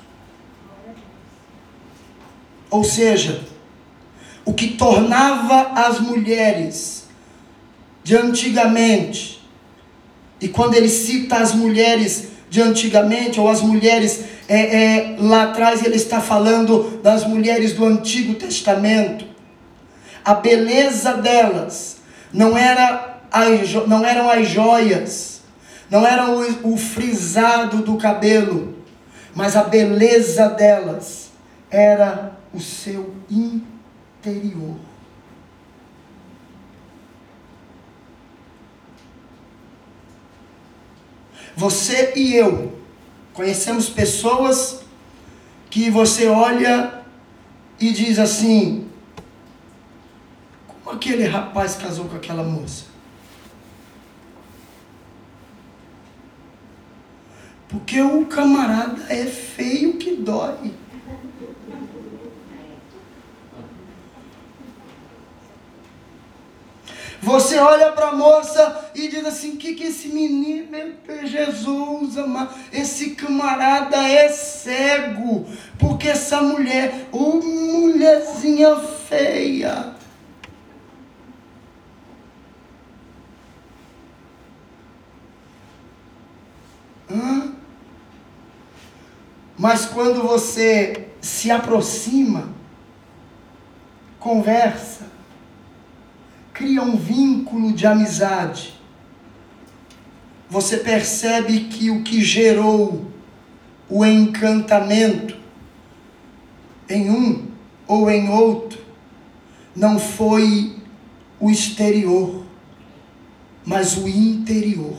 [2.70, 3.44] Ou seja,
[4.44, 7.08] o que tornava as mulheres
[8.02, 9.39] de antigamente,
[10.40, 15.84] e quando ele cita as mulheres de antigamente, ou as mulheres é, é, lá atrás,
[15.84, 19.24] ele está falando das mulheres do Antigo Testamento,
[20.24, 21.98] a beleza delas
[22.32, 25.42] não, era as, não eram as joias,
[25.88, 28.76] não era o, o frisado do cabelo,
[29.34, 31.30] mas a beleza delas
[31.70, 34.76] era o seu interior.
[41.56, 42.80] Você e eu
[43.32, 44.82] conhecemos pessoas
[45.68, 47.02] que você olha
[47.78, 48.88] e diz assim:
[50.86, 52.84] aquele rapaz casou com aquela moça?
[57.68, 60.74] Porque o camarada é feio que dói.
[67.22, 70.94] Você olha para a moça e diz assim: que que esse menino,
[71.24, 75.46] Jesus, ama, esse camarada é cego,
[75.78, 79.94] porque essa mulher, oh, mulherzinha feia.
[87.10, 87.52] Hã?
[89.58, 92.48] Mas quando você se aproxima,
[94.18, 95.19] conversa,
[96.60, 98.78] cria um vínculo de amizade,
[100.46, 103.10] você percebe que o que gerou
[103.88, 105.38] o encantamento
[106.86, 107.46] em um
[107.86, 108.78] ou em outro
[109.74, 110.76] não foi
[111.40, 112.44] o exterior,
[113.64, 114.98] mas o interior.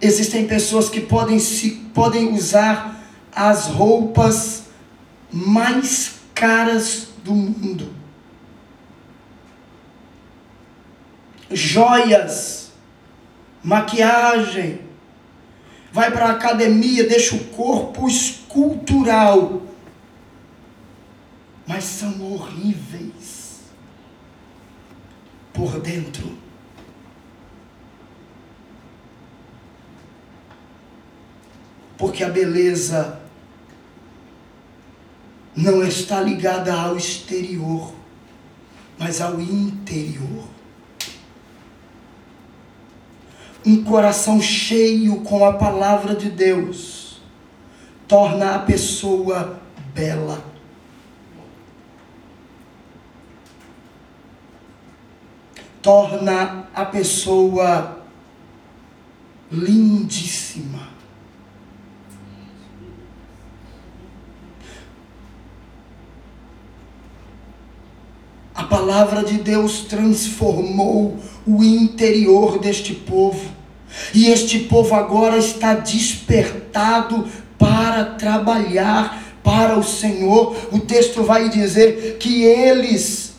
[0.00, 2.95] Existem pessoas que podem, se, podem usar
[3.36, 4.64] as roupas
[5.30, 7.94] mais caras do mundo.
[11.50, 12.72] Joias,
[13.62, 14.80] maquiagem,
[15.92, 19.62] vai para a academia, deixa o corpo escultural,
[21.66, 23.60] mas são horríveis
[25.52, 26.38] por dentro.
[31.98, 33.25] Porque a beleza
[35.56, 37.92] não está ligada ao exterior,
[38.98, 40.44] mas ao interior.
[43.64, 47.20] Um coração cheio com a palavra de Deus
[48.06, 49.58] torna a pessoa
[49.94, 50.44] bela.
[55.82, 58.02] Torna a pessoa
[59.50, 60.95] lindíssima.
[68.56, 73.54] A palavra de Deus transformou o interior deste povo.
[74.14, 77.28] E este povo agora está despertado
[77.58, 80.56] para trabalhar para o Senhor.
[80.72, 83.34] O texto vai dizer que eles,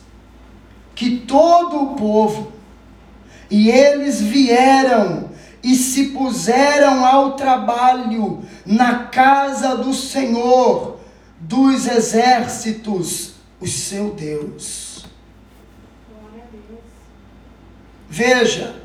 [0.94, 2.52] que todo o povo,
[3.50, 5.32] e eles vieram
[5.64, 11.00] e se puseram ao trabalho na casa do Senhor
[11.40, 14.87] dos exércitos, o seu Deus.
[18.10, 18.76] Veja,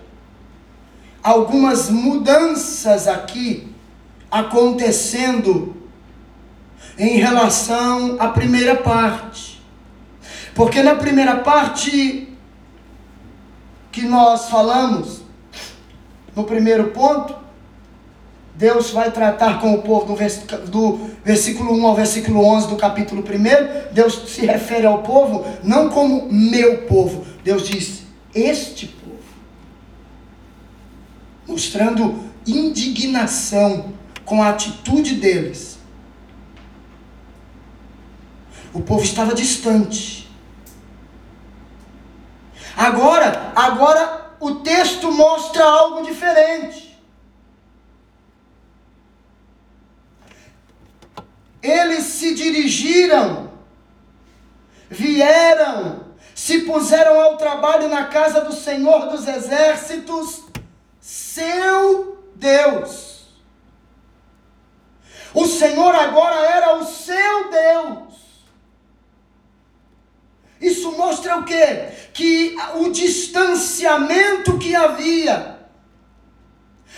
[1.23, 3.73] algumas mudanças aqui
[4.31, 5.77] acontecendo
[6.99, 9.63] em relação à primeira parte.
[10.55, 12.29] Porque na primeira parte
[13.91, 15.23] que nós falamos,
[16.35, 17.35] no primeiro ponto,
[18.55, 20.17] Deus vai tratar com o povo
[20.67, 23.93] do, versículo 1 ao versículo 11 do capítulo 1.
[23.93, 27.25] Deus se refere ao povo não como meu povo.
[27.43, 28.03] Deus diz:
[28.35, 29.02] Este.
[31.47, 33.93] Mostrando indignação
[34.25, 35.79] com a atitude deles.
[38.73, 40.31] O povo estava distante.
[42.77, 46.99] Agora, agora o texto mostra algo diferente.
[51.63, 53.53] Eles se dirigiram,
[54.91, 60.43] vieram, se puseram ao trabalho na casa do Senhor dos Exércitos,
[61.03, 63.27] seu Deus.
[65.35, 68.13] O Senhor agora era o seu Deus.
[70.61, 71.89] Isso mostra o quê?
[72.15, 75.59] Que o distanciamento que havia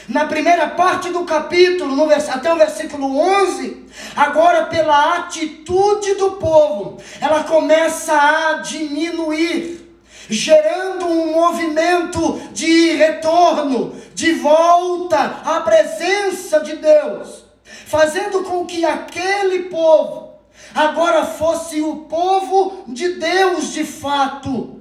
[0.06, 6.98] na primeira parte do capítulo, no, até o versículo 11, agora pela atitude do povo,
[7.20, 9.83] ela começa a diminuir,
[10.28, 19.64] gerando um movimento de retorno, de volta à presença de Deus, fazendo com que aquele
[19.64, 20.34] povo
[20.74, 24.80] agora fosse o povo de Deus de fato.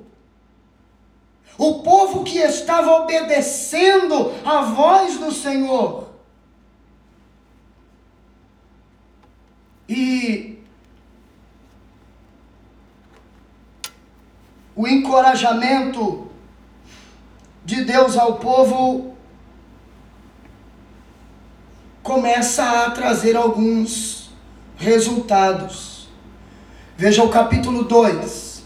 [1.58, 6.10] O povo que estava obedecendo a voz do Senhor.
[9.88, 10.53] E
[14.76, 16.28] o encorajamento
[17.64, 19.16] de Deus ao povo
[22.02, 24.32] começa a trazer alguns
[24.76, 26.10] resultados.
[26.98, 28.64] Veja o capítulo 2,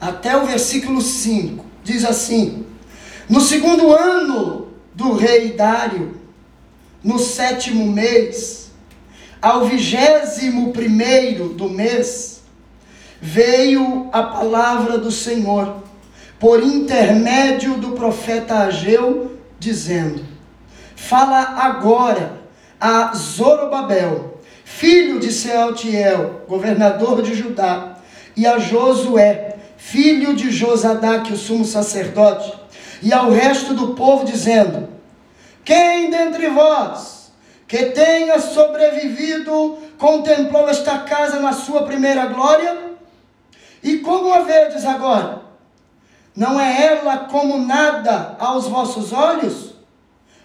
[0.00, 1.64] até o versículo 5.
[1.84, 2.66] Diz assim:
[3.28, 6.20] No segundo ano do rei Dário,
[7.02, 8.72] no sétimo mês,
[9.40, 12.35] ao vigésimo primeiro do mês,
[13.26, 15.82] veio a palavra do Senhor,
[16.38, 20.24] por intermédio do profeta Ageu, dizendo:
[20.94, 22.38] Fala agora
[22.80, 27.96] a Zorobabel, filho de Sealtiel, governador de Judá,
[28.36, 32.54] e a Josué, filho de Josadaque, o sumo sacerdote,
[33.02, 34.88] e ao resto do povo, dizendo:
[35.64, 37.32] Quem dentre vós
[37.66, 42.85] que tenha sobrevivido contemplou esta casa na sua primeira glória?
[43.82, 45.42] E como a vedes agora?
[46.34, 49.74] Não é ela como nada aos vossos olhos?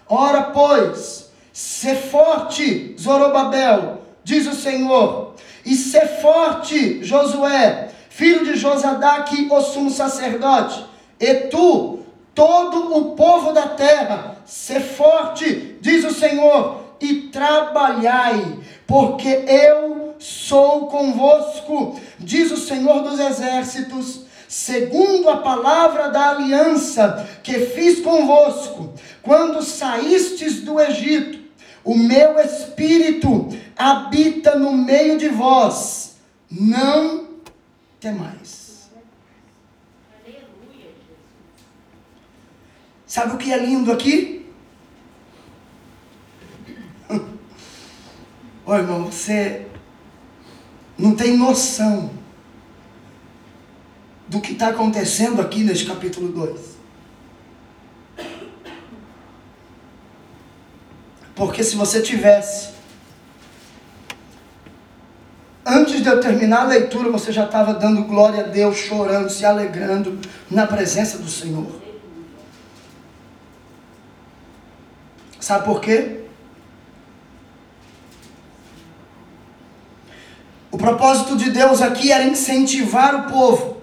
[0.08, 9.48] Ora, pois, se forte, Zorobabel, diz o Senhor, e ser forte, Josué, filho de Josadaque,
[9.50, 10.84] o sumo sacerdote,
[11.20, 12.00] e tu,
[12.34, 20.86] todo o povo da terra, ser forte, diz o Senhor, e trabalhai, porque eu sou
[20.86, 29.62] convosco, diz o Senhor dos exércitos, segundo a palavra da aliança que fiz convosco, quando
[29.62, 31.40] saístes do Egito,
[31.84, 36.16] o meu espírito habita no meio de vós.
[36.48, 37.28] Não
[37.98, 38.90] temais.
[43.06, 44.46] Sabe o que é lindo aqui?
[48.64, 49.66] Ô irmão, você
[50.98, 52.10] não tem noção
[54.28, 56.72] do que está acontecendo aqui nesse capítulo 2.
[61.34, 62.70] Porque se você tivesse,
[65.66, 69.44] antes de eu terminar a leitura, você já estava dando glória a Deus, chorando, se
[69.44, 70.18] alegrando
[70.50, 71.80] na presença do Senhor.
[75.40, 76.21] Sabe por quê?
[80.72, 83.82] O propósito de Deus aqui era incentivar o povo,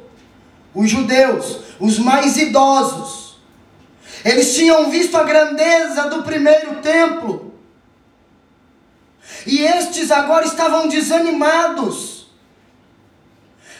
[0.73, 3.37] os judeus, os mais idosos,
[4.25, 7.53] Eles tinham visto a grandeza do primeiro templo.
[9.45, 12.27] E estes agora estavam desanimados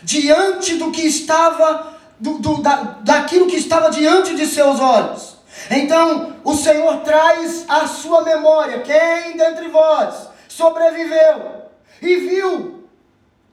[0.02, 5.36] diante do que estava, do, do, da, daquilo que estava diante de seus olhos.
[5.70, 11.66] Então o Senhor traz à sua memória quem dentre vós sobreviveu
[12.02, 12.79] e viu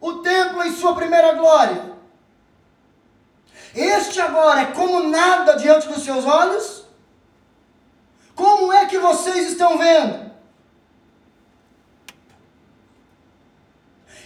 [0.00, 1.96] o templo em sua primeira glória.
[3.74, 6.84] Este agora é como nada diante dos seus olhos?
[8.34, 10.30] Como é que vocês estão vendo?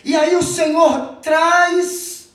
[0.04, 2.28] E aí o Senhor traz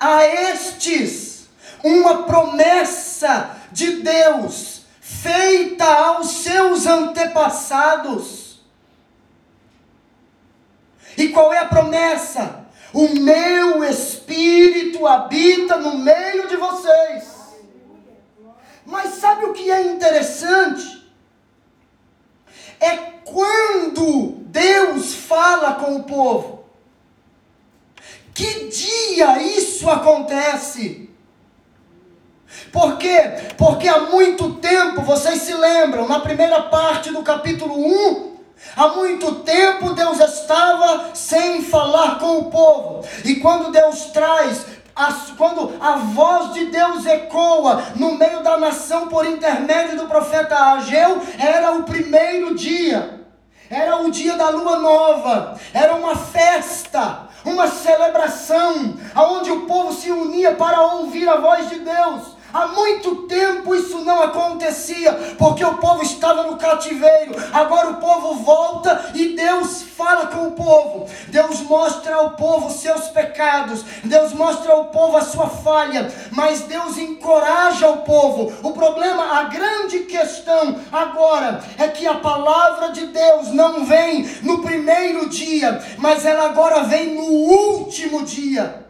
[0.00, 1.48] a estes
[1.82, 8.47] uma promessa de Deus feita aos seus antepassados.
[11.18, 12.64] E qual é a promessa?
[12.92, 17.36] O meu espírito habita no meio de vocês.
[18.86, 21.12] Mas sabe o que é interessante?
[22.78, 26.64] É quando Deus fala com o povo.
[28.32, 31.10] Que dia isso acontece?
[32.72, 33.18] Por quê?
[33.56, 38.37] Porque há muito tempo, vocês se lembram, na primeira parte do capítulo 1,
[38.76, 43.04] Há muito tempo Deus estava sem falar com o povo.
[43.24, 44.78] E quando Deus traz
[45.36, 51.22] quando a voz de Deus ecoa no meio da nação por intermédio do profeta Ageu,
[51.38, 53.24] era o primeiro dia,
[53.70, 60.10] era o dia da lua nova, era uma festa, uma celebração, onde o povo se
[60.10, 62.37] unia para ouvir a voz de Deus.
[62.52, 67.34] Há muito tempo isso não acontecia, porque o povo estava no cativeiro.
[67.52, 71.06] Agora o povo volta e Deus fala com o povo.
[71.28, 73.84] Deus mostra ao povo seus pecados.
[74.02, 76.10] Deus mostra ao povo a sua falha.
[76.30, 78.52] Mas Deus encoraja o povo.
[78.62, 84.62] O problema, a grande questão agora é que a palavra de Deus não vem no
[84.62, 88.87] primeiro dia, mas ela agora vem no último dia.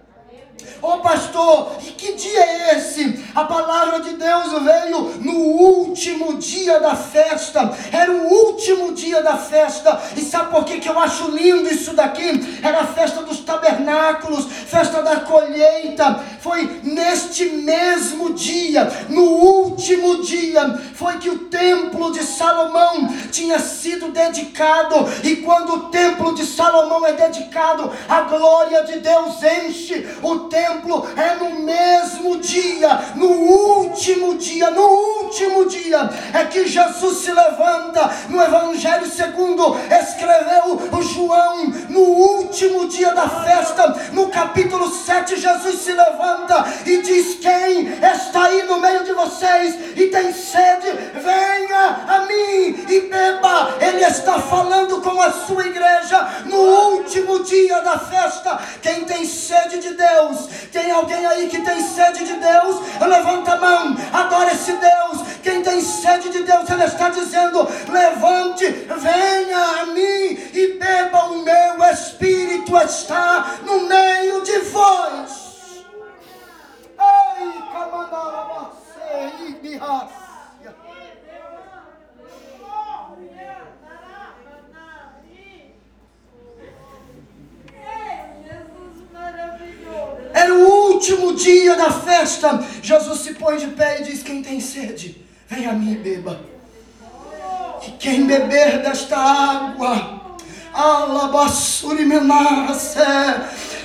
[0.80, 3.24] Ô oh, pastor, e que dia é esse?
[3.34, 7.76] A palavra de Deus veio no último dia da festa.
[7.92, 10.00] Era o último dia da festa.
[10.16, 12.60] E sabe por que, que eu acho lindo isso daqui?
[12.62, 16.22] Era a festa dos tabernáculos, festa da colheita.
[16.40, 24.12] Foi neste mesmo dia, no último dia, foi que o templo de Salomão tinha sido
[24.12, 25.08] dedicado.
[25.24, 31.06] E quando o templo de Salomão é dedicado, a glória de Deus enche o templo
[31.16, 38.10] é no mesmo dia, no último dia, no último dia, é que Jesus se levanta
[38.28, 45.80] no Evangelho segundo escreveu o João, no último dia da festa, no capítulo 7, Jesus
[45.80, 52.04] se levanta e diz: Quem está aí no meio de vocês e tem sede, venha
[52.08, 53.76] a mim e beba.
[53.80, 58.60] Ele está falando com a sua igreja no último dia da festa.
[58.82, 60.37] Quem tem sede de Deus,
[60.72, 62.76] tem alguém aí que tem sede de Deus?
[63.00, 65.26] Levanta a mão, adore esse Deus.
[65.42, 71.42] Quem tem sede de Deus, Ele está dizendo: levante, venha a mim e beba o
[71.42, 75.84] meu espírito, está no meio de vós.
[76.98, 80.27] Ei, camandara, você, ibirras.
[90.38, 92.64] Era o último dia da festa.
[92.80, 96.40] Jesus se põe de pé e diz: Quem tem sede, vem a mim e beba.
[97.84, 100.36] E quem beber desta água,
[100.72, 102.04] alabassuri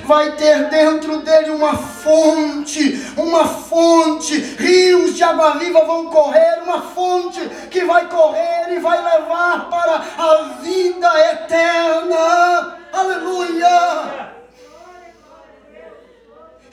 [0.06, 6.82] vai ter dentro dele uma fonte, uma fonte, rios de água viva vão correr, uma
[6.82, 7.40] fonte
[7.72, 12.78] que vai correr e vai levar para a vida eterna.
[12.92, 14.43] Aleluia!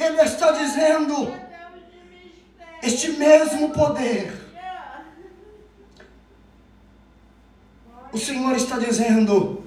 [0.00, 1.32] Ele está dizendo:
[2.82, 4.32] este mesmo poder.
[8.10, 9.62] O Senhor está dizendo: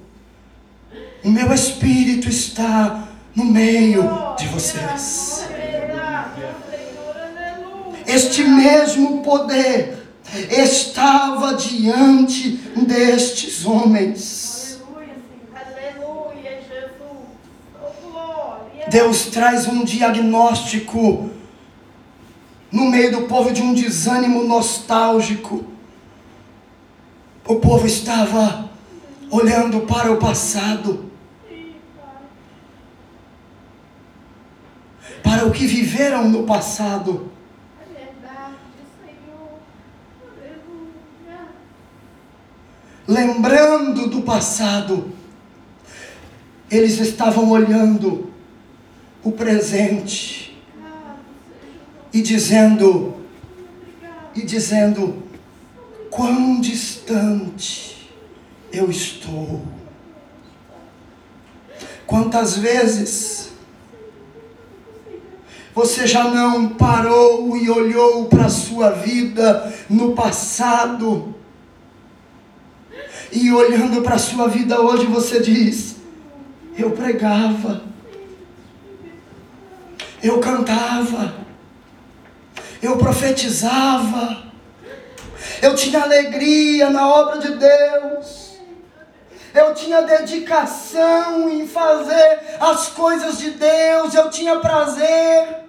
[1.23, 4.03] o meu espírito está no meio
[4.37, 5.47] de vocês.
[8.05, 10.03] Este mesmo poder
[10.49, 14.42] estava diante destes homens.
[18.93, 21.31] Deus traz um diagnóstico
[22.71, 25.65] no meio do povo de um desânimo nostálgico.
[27.43, 28.69] O povo estava
[29.31, 31.09] olhando para o passado,
[35.23, 37.31] para o que viveram no passado.
[43.05, 45.11] lembrando do passado,
[46.71, 48.32] eles estavam olhando
[49.23, 50.61] o presente
[52.13, 53.15] e dizendo,
[54.35, 55.23] e dizendo,
[56.09, 58.11] quão distante
[58.71, 59.61] eu estou.
[62.05, 63.51] Quantas vezes
[65.73, 71.33] você já não parou e olhou para a sua vida no passado?
[73.31, 75.95] E olhando para a sua vida hoje, você diz:
[76.77, 77.83] Eu pregava,
[80.23, 81.35] eu cantava,
[82.81, 84.43] eu profetizava,
[85.61, 88.53] eu tinha alegria na obra de Deus.
[89.53, 95.63] Eu tinha dedicação em fazer as coisas de Deus, eu tinha prazer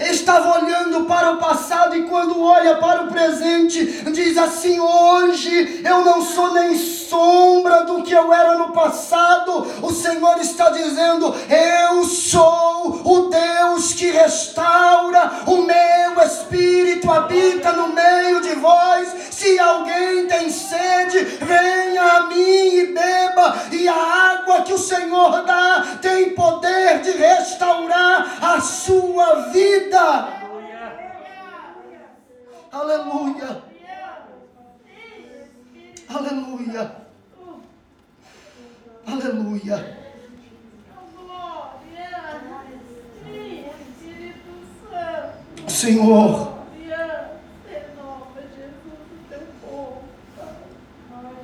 [0.00, 6.04] estava olhando para o passado e quando olha para o presente, diz assim: hoje eu
[6.04, 9.66] não sou nem sombra do que eu era no passado.
[9.82, 17.88] O Senhor está dizendo: eu sou o Deus que restaura, o meu espírito habita no
[17.88, 19.08] meio de vós.
[19.30, 25.44] Se alguém tem sede, venha a mim e beba, e a água que o Senhor
[25.44, 30.28] dá tem poder de restaurar a sua vida vida.
[32.72, 33.62] Aleluia.
[36.08, 36.96] Aleluia.
[39.06, 39.98] Aleluia.
[45.66, 46.58] Senhor.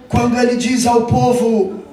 [0.09, 1.85] Quando ele diz ao povo,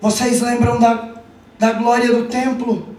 [0.00, 1.22] vocês lembram da,
[1.58, 2.95] da glória do templo?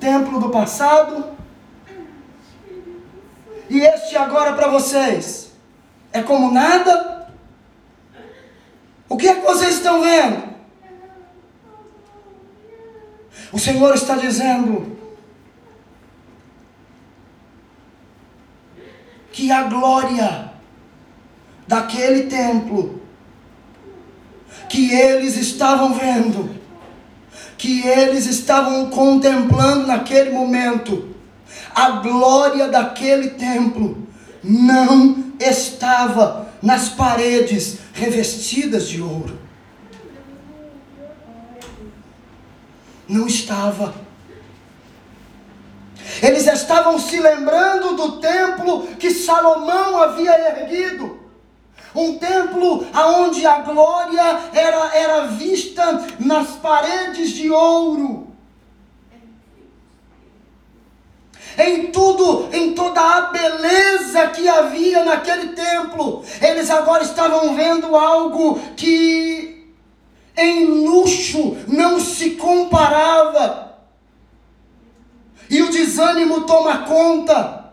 [0.00, 1.36] Templo do passado
[3.68, 5.52] e este agora para vocês
[6.12, 7.30] é como nada?
[9.08, 10.50] O que é que vocês estão vendo?
[13.52, 14.98] O Senhor está dizendo
[19.32, 20.52] que a glória
[21.66, 23.00] daquele templo
[24.68, 26.59] que eles estavam vendo
[27.60, 31.14] que eles estavam contemplando naquele momento,
[31.74, 34.08] a glória daquele templo
[34.42, 39.38] não estava nas paredes revestidas de ouro.
[43.06, 43.94] Não estava.
[46.22, 51.19] Eles estavam se lembrando do templo que Salomão havia erguido
[51.94, 58.28] um templo aonde a glória era, era vista nas paredes de ouro.
[61.58, 68.58] Em tudo, em toda a beleza que havia naquele templo, eles agora estavam vendo algo
[68.76, 69.68] que
[70.36, 73.78] em luxo não se comparava.
[75.50, 77.72] E o desânimo toma conta.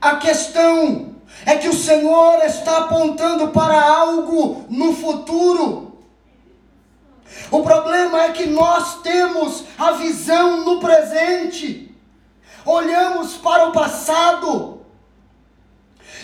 [0.00, 1.13] A questão
[1.46, 5.98] é que o Senhor está apontando para algo no futuro.
[7.50, 11.94] O problema é que nós temos a visão no presente,
[12.64, 14.80] olhamos para o passado,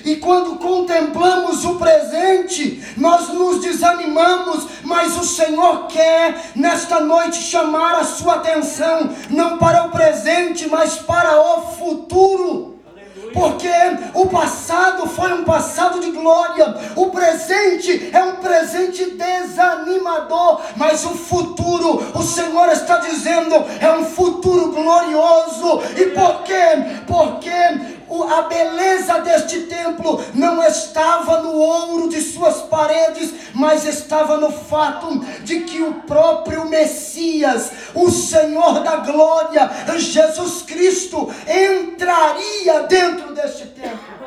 [0.04, 7.96] e quando contemplamos o presente, nós nos desanimamos, mas o Senhor quer nesta noite chamar
[7.96, 12.79] a sua atenção, não para o presente, mas para o futuro
[13.32, 13.70] porque
[14.14, 21.10] o passado foi um passado de glória, o presente é um presente desanimador, mas o
[21.10, 25.82] futuro, o Senhor está dizendo, é um futuro glorioso.
[25.96, 27.02] E por quê?
[27.06, 34.50] Porque a beleza deste templo não estava no ouro de suas paredes, mas estava no
[34.50, 43.66] fato de que o próprio Messias, o Senhor da glória, Jesus Cristo, entraria dentro deste
[43.68, 44.20] templo.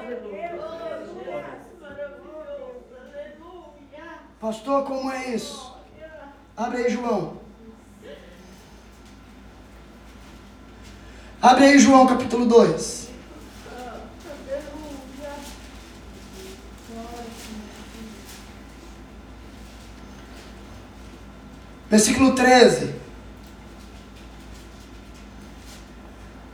[4.39, 5.73] Pastor, como é isso?
[6.57, 7.37] Abre aí, João.
[11.41, 13.02] Abre aí, João, capítulo 2.
[21.93, 22.89] Versículo 13.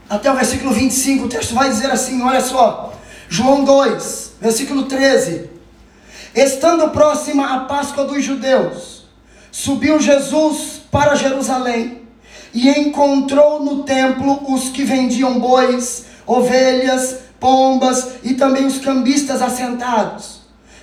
[0.06, 2.92] Até o versículo 25, o texto vai dizer assim: olha só,
[3.26, 5.48] João 2, versículo 13.
[6.34, 9.06] Estando próxima a Páscoa dos judeus,
[9.50, 12.02] subiu Jesus para Jerusalém
[12.52, 20.40] e encontrou no templo os que vendiam bois, ovelhas, pombas e também os cambistas assentados.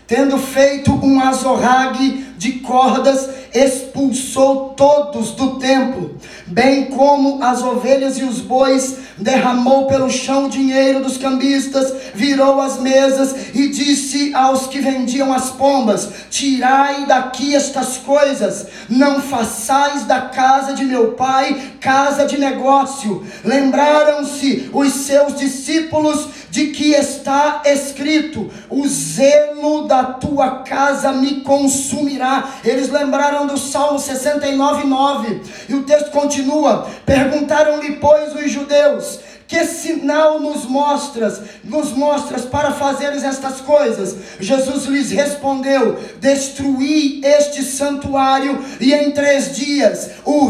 [0.07, 6.15] Tendo feito um azorrague de cordas, expulsou todos do templo,
[6.45, 12.61] bem como as ovelhas e os bois, derramou pelo chão o dinheiro dos cambistas, virou
[12.61, 20.03] as mesas e disse aos que vendiam as pombas: Tirai daqui estas coisas, não façais
[20.03, 23.25] da casa de meu pai casa de negócio.
[23.43, 32.55] Lembraram-se os seus discípulos de que está escrito: O zelo da tua casa me consumirá.
[32.63, 35.41] Eles lembraram do Salmo 69, 9.
[35.69, 42.71] E o texto continua: Perguntaram-lhe, pois, os judeus: que sinal nos mostras, nos mostras para
[42.71, 44.15] fazeres estas coisas?
[44.39, 50.47] Jesus lhes respondeu: Destruí este santuário e em três dias o,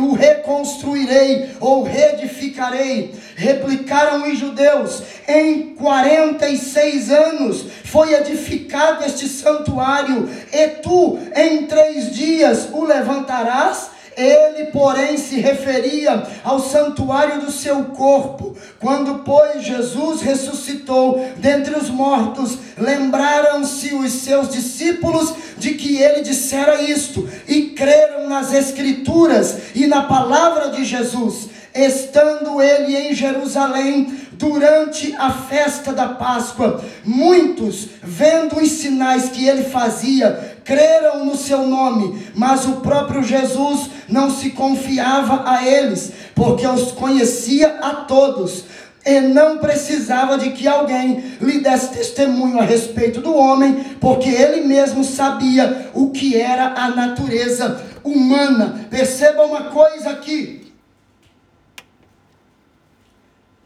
[0.00, 3.14] o reconstruirei ou reedificarei.
[3.36, 12.68] Replicaram os judeus: Em 46 anos foi edificado este santuário, e tu em três dias
[12.72, 13.95] o levantarás?
[14.16, 18.56] Ele, porém, se referia ao santuário do seu corpo.
[18.80, 26.80] Quando, pois, Jesus ressuscitou dentre os mortos, lembraram-se os seus discípulos de que ele dissera
[26.80, 31.50] isto e creram nas Escrituras e na palavra de Jesus.
[31.74, 39.64] Estando ele em Jerusalém, durante a festa da Páscoa, muitos, vendo os sinais que ele
[39.64, 46.66] fazia, creram no seu nome, mas o próprio Jesus não se confiava a eles, porque
[46.66, 48.64] os conhecia a todos
[49.06, 54.62] e não precisava de que alguém lhe desse testemunho a respeito do homem, porque ele
[54.62, 58.88] mesmo sabia o que era a natureza humana.
[58.90, 60.72] Perceba uma coisa aqui.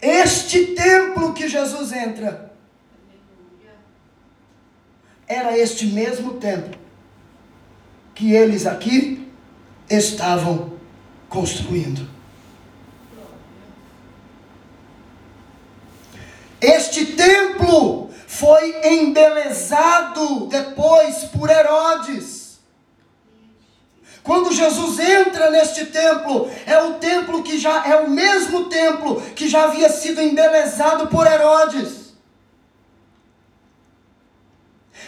[0.03, 2.53] Este templo que Jesus entra
[5.27, 6.80] era este mesmo templo
[8.15, 9.29] que eles aqui
[9.89, 10.73] estavam
[11.29, 12.09] construindo.
[16.61, 22.41] Este templo foi embelezado depois por Herodes.
[24.23, 29.49] Quando Jesus entra neste templo, é o templo que já é o mesmo templo que
[29.49, 32.15] já havia sido embelezado por Herodes.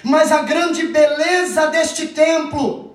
[0.02, 2.91] Mas a grande beleza deste templo,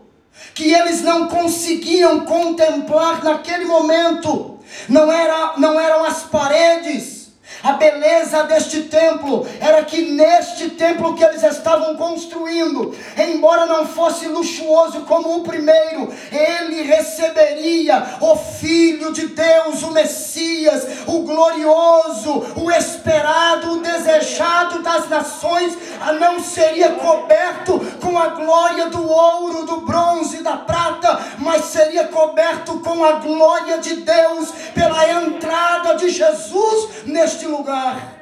[0.54, 4.60] que eles não conseguiam contemplar naquele momento,
[4.90, 7.32] não, era, não eram as paredes,
[7.64, 14.28] a beleza deste templo era que neste templo que eles estavam construindo, embora não fosse
[14.28, 22.72] luxuoso como o primeiro, ele receberia o Filho de Deus, o Messias, o glorioso, o
[22.72, 25.78] esperado, o desejado das nações,
[26.20, 32.80] não seria coberto com a glória do ouro, do bronze, da prata, mas seria coberto
[32.80, 38.17] com a glória de Deus pela entrada de Jesus neste lugar.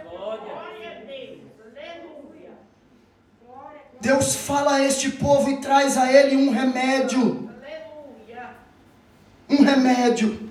[4.01, 7.49] Deus fala a este povo e traz a ele um remédio.
[9.49, 10.49] Um remédio.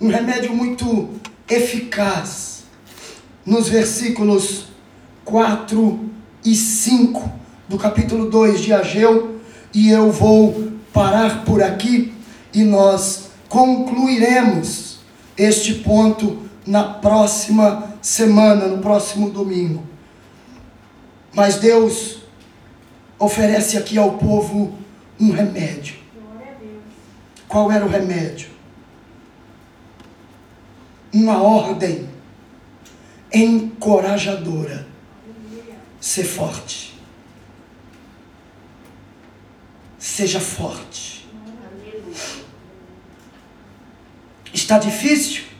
[0.00, 1.10] Um remédio muito
[1.48, 2.64] eficaz.
[3.44, 4.66] Nos versículos
[5.24, 6.10] 4
[6.44, 7.32] e 5
[7.68, 9.40] do capítulo 2 de Ageu.
[9.72, 12.12] E eu vou parar por aqui
[12.52, 14.98] e nós concluiremos
[15.36, 19.91] este ponto na próxima semana, no próximo domingo.
[21.34, 22.18] Mas Deus
[23.18, 24.78] oferece aqui ao povo
[25.18, 25.96] um remédio.
[27.48, 28.50] Qual era o remédio?
[31.12, 32.08] Uma ordem
[33.32, 34.86] encorajadora.
[36.00, 36.98] Ser forte.
[39.98, 41.28] Seja forte.
[44.52, 45.52] Está difícil?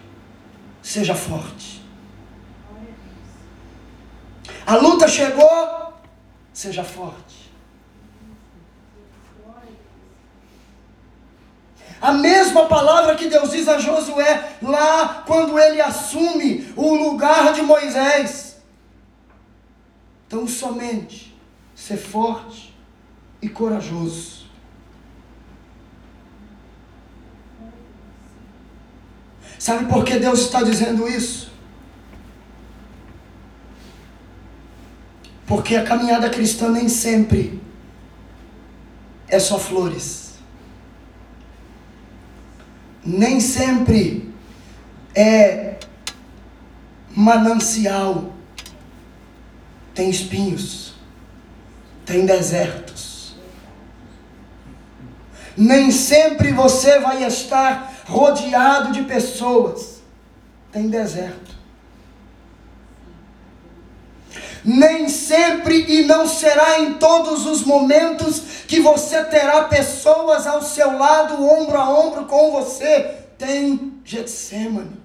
[0.93, 1.72] seja forte.
[4.67, 5.93] A luta chegou,
[6.53, 7.43] seja forte.
[12.01, 17.63] A mesma palavra que Deus diz a Josué lá quando ele assume o lugar de
[17.63, 18.57] Moisés.
[20.27, 21.39] Então, somente
[21.77, 22.75] ser forte
[23.41, 24.47] e corajoso.
[29.57, 31.52] Sabe por que Deus está dizendo isso?
[35.53, 37.61] Porque a caminhada cristã nem sempre
[39.29, 40.37] é só flores.
[43.05, 44.33] Nem sempre
[45.15, 45.77] é
[47.15, 48.33] manancial
[49.95, 50.95] tem espinhos,
[52.07, 53.37] tem desertos.
[55.55, 60.01] Nem sempre você vai estar rodeado de pessoas,
[60.73, 61.52] tem deserto.
[64.65, 70.97] Nem sempre e não será em todos os momentos que você terá pessoas ao seu
[70.97, 73.17] lado, ombro a ombro com você.
[73.37, 75.03] Tem Getsemane.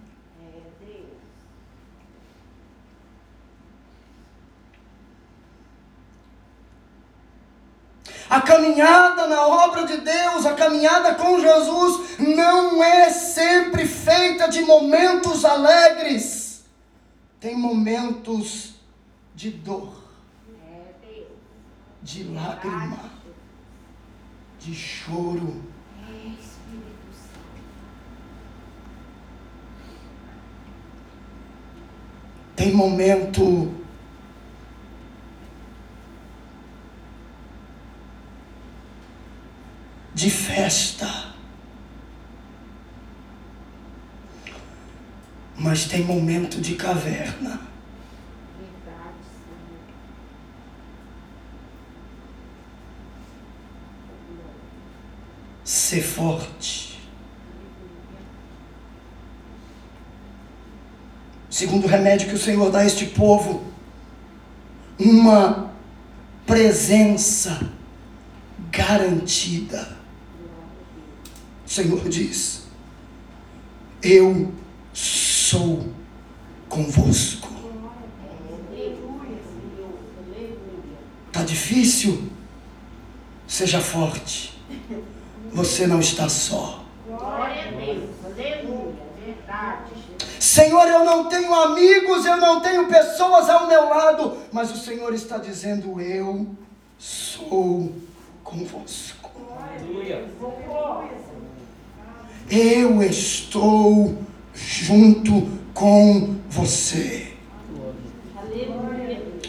[8.29, 14.61] A caminhada na obra de Deus, a caminhada com Jesus, não é sempre feita de
[14.61, 16.65] momentos alegres.
[17.39, 18.76] Tem momentos
[19.37, 19.93] de dor,
[22.01, 23.11] de lágrima,
[24.59, 25.61] de choro.
[32.55, 33.75] Tem momento
[40.15, 41.35] de festa.
[45.55, 47.66] Mas tem momento de caverna.
[55.67, 56.97] Ser forte.
[61.49, 63.65] Segundo remédio que o Senhor dá a este povo,
[64.97, 65.73] uma
[66.45, 67.69] presença
[68.71, 69.97] garantida.
[71.65, 72.63] O Senhor diz:
[74.01, 74.53] Eu
[74.93, 75.85] sou
[76.69, 77.51] convosco.
[81.27, 82.31] Está difícil?
[83.45, 84.57] Seja forte.
[85.53, 86.83] Você não está só.
[90.39, 95.13] Senhor, eu não tenho amigos, eu não tenho pessoas ao meu lado, mas o Senhor
[95.13, 96.47] está dizendo: Eu
[96.97, 97.91] sou
[98.43, 99.31] convosco.
[102.49, 104.17] Eu estou
[104.53, 107.33] junto com você.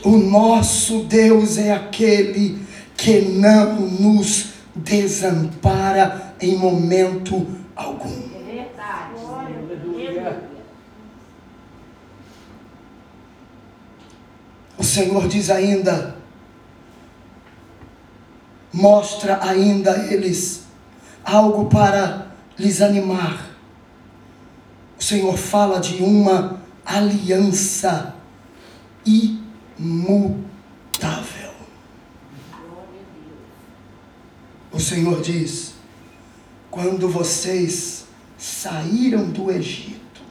[0.04, 2.58] O nosso Deus é aquele
[2.96, 8.28] que não nos desampara em momento algum.
[14.76, 16.16] O Senhor diz ainda:
[18.72, 20.64] mostra ainda a eles
[21.24, 23.48] algo para lhes animar.
[24.98, 28.14] O Senhor fala de uma aliança
[29.04, 30.46] imutável.
[34.78, 35.74] O Senhor diz:
[36.70, 38.06] quando vocês
[38.38, 40.22] saíram do Egito,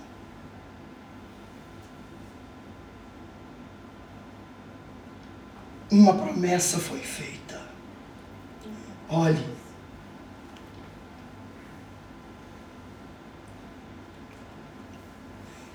[5.91, 7.61] uma promessa foi feita.
[9.09, 9.45] Olhe,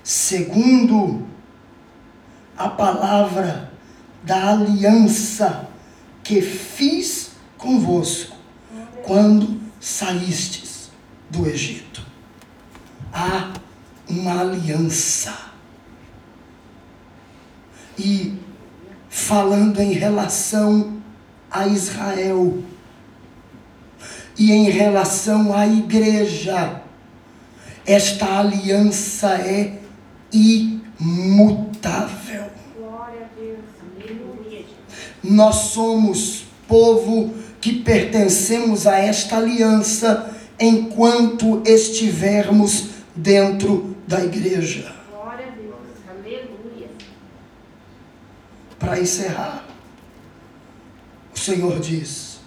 [0.03, 1.27] segundo
[2.57, 3.71] a palavra
[4.23, 5.69] da aliança
[6.23, 8.32] que fiz convosco
[9.03, 10.89] quando saístes
[11.29, 12.01] do Egito.
[13.13, 13.53] Há
[14.09, 15.37] uma aliança.
[17.99, 18.33] E
[19.09, 20.97] falando em relação
[21.51, 22.63] a Israel
[24.37, 26.81] e em relação à igreja,
[27.85, 29.79] esta aliança é
[30.31, 32.51] imutável.
[35.23, 37.33] Nós somos povo
[37.63, 44.93] que pertencemos a esta aliança enquanto estivermos dentro da igreja.
[45.09, 45.77] Glória a Deus.
[46.09, 46.89] Aleluia.
[48.77, 49.65] Para encerrar,
[51.33, 52.41] o Senhor diz: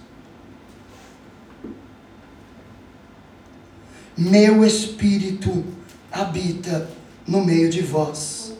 [4.15, 5.65] Meu espírito
[6.11, 6.91] habita
[7.27, 8.53] no meio de vós.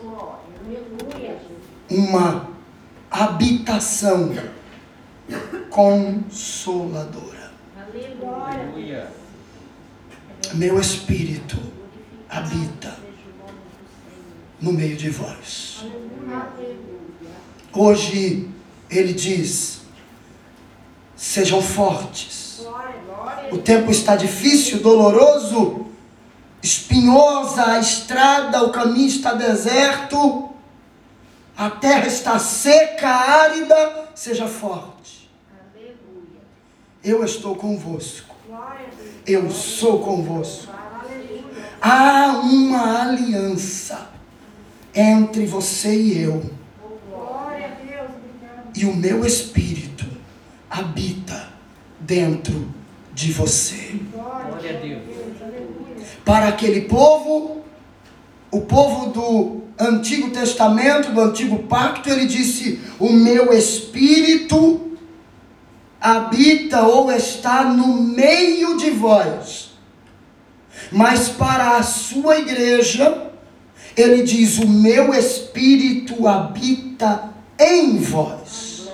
[1.88, 2.50] Uma
[3.12, 4.34] habitação
[5.78, 7.52] consoladora.
[7.80, 9.12] Aleluia.
[10.56, 11.56] Meu espírito
[12.28, 12.98] habita
[14.60, 15.86] no meio de vós.
[17.72, 18.50] Hoje
[18.90, 19.82] ele diz:
[21.16, 22.66] sejam fortes.
[23.52, 25.86] O tempo está difícil, doloroso,
[26.64, 30.50] espinhosa a estrada, o caminho está deserto,
[31.56, 35.17] a terra está seca, árida, seja forte.
[37.08, 38.36] Eu estou convosco.
[39.26, 40.74] Eu sou convosco.
[41.82, 44.10] Há uma aliança
[44.94, 46.44] entre você e eu.
[48.76, 50.06] E o meu espírito
[50.70, 51.48] habita
[51.98, 52.68] dentro
[53.14, 54.02] de você.
[56.26, 57.64] Para aquele povo,
[58.52, 64.87] o povo do Antigo Testamento, do Antigo Pacto, ele disse: O meu espírito
[66.00, 69.72] habita ou está no meio de vós.
[70.92, 73.32] Mas para a sua igreja,
[73.96, 78.90] ele diz: O meu espírito habita em vós.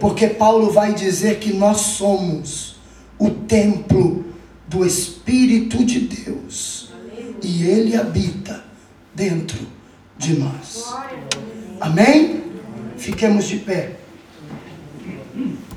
[0.00, 2.76] Porque Paulo vai dizer que nós somos
[3.18, 4.24] o templo
[4.66, 6.90] do Espírito de Deus.
[7.42, 8.64] E ele habita
[9.14, 9.58] dentro
[10.16, 10.94] de nós.
[11.80, 12.44] Amém?
[12.96, 13.99] Fiquemos de pé.
[15.34, 15.69] Mm.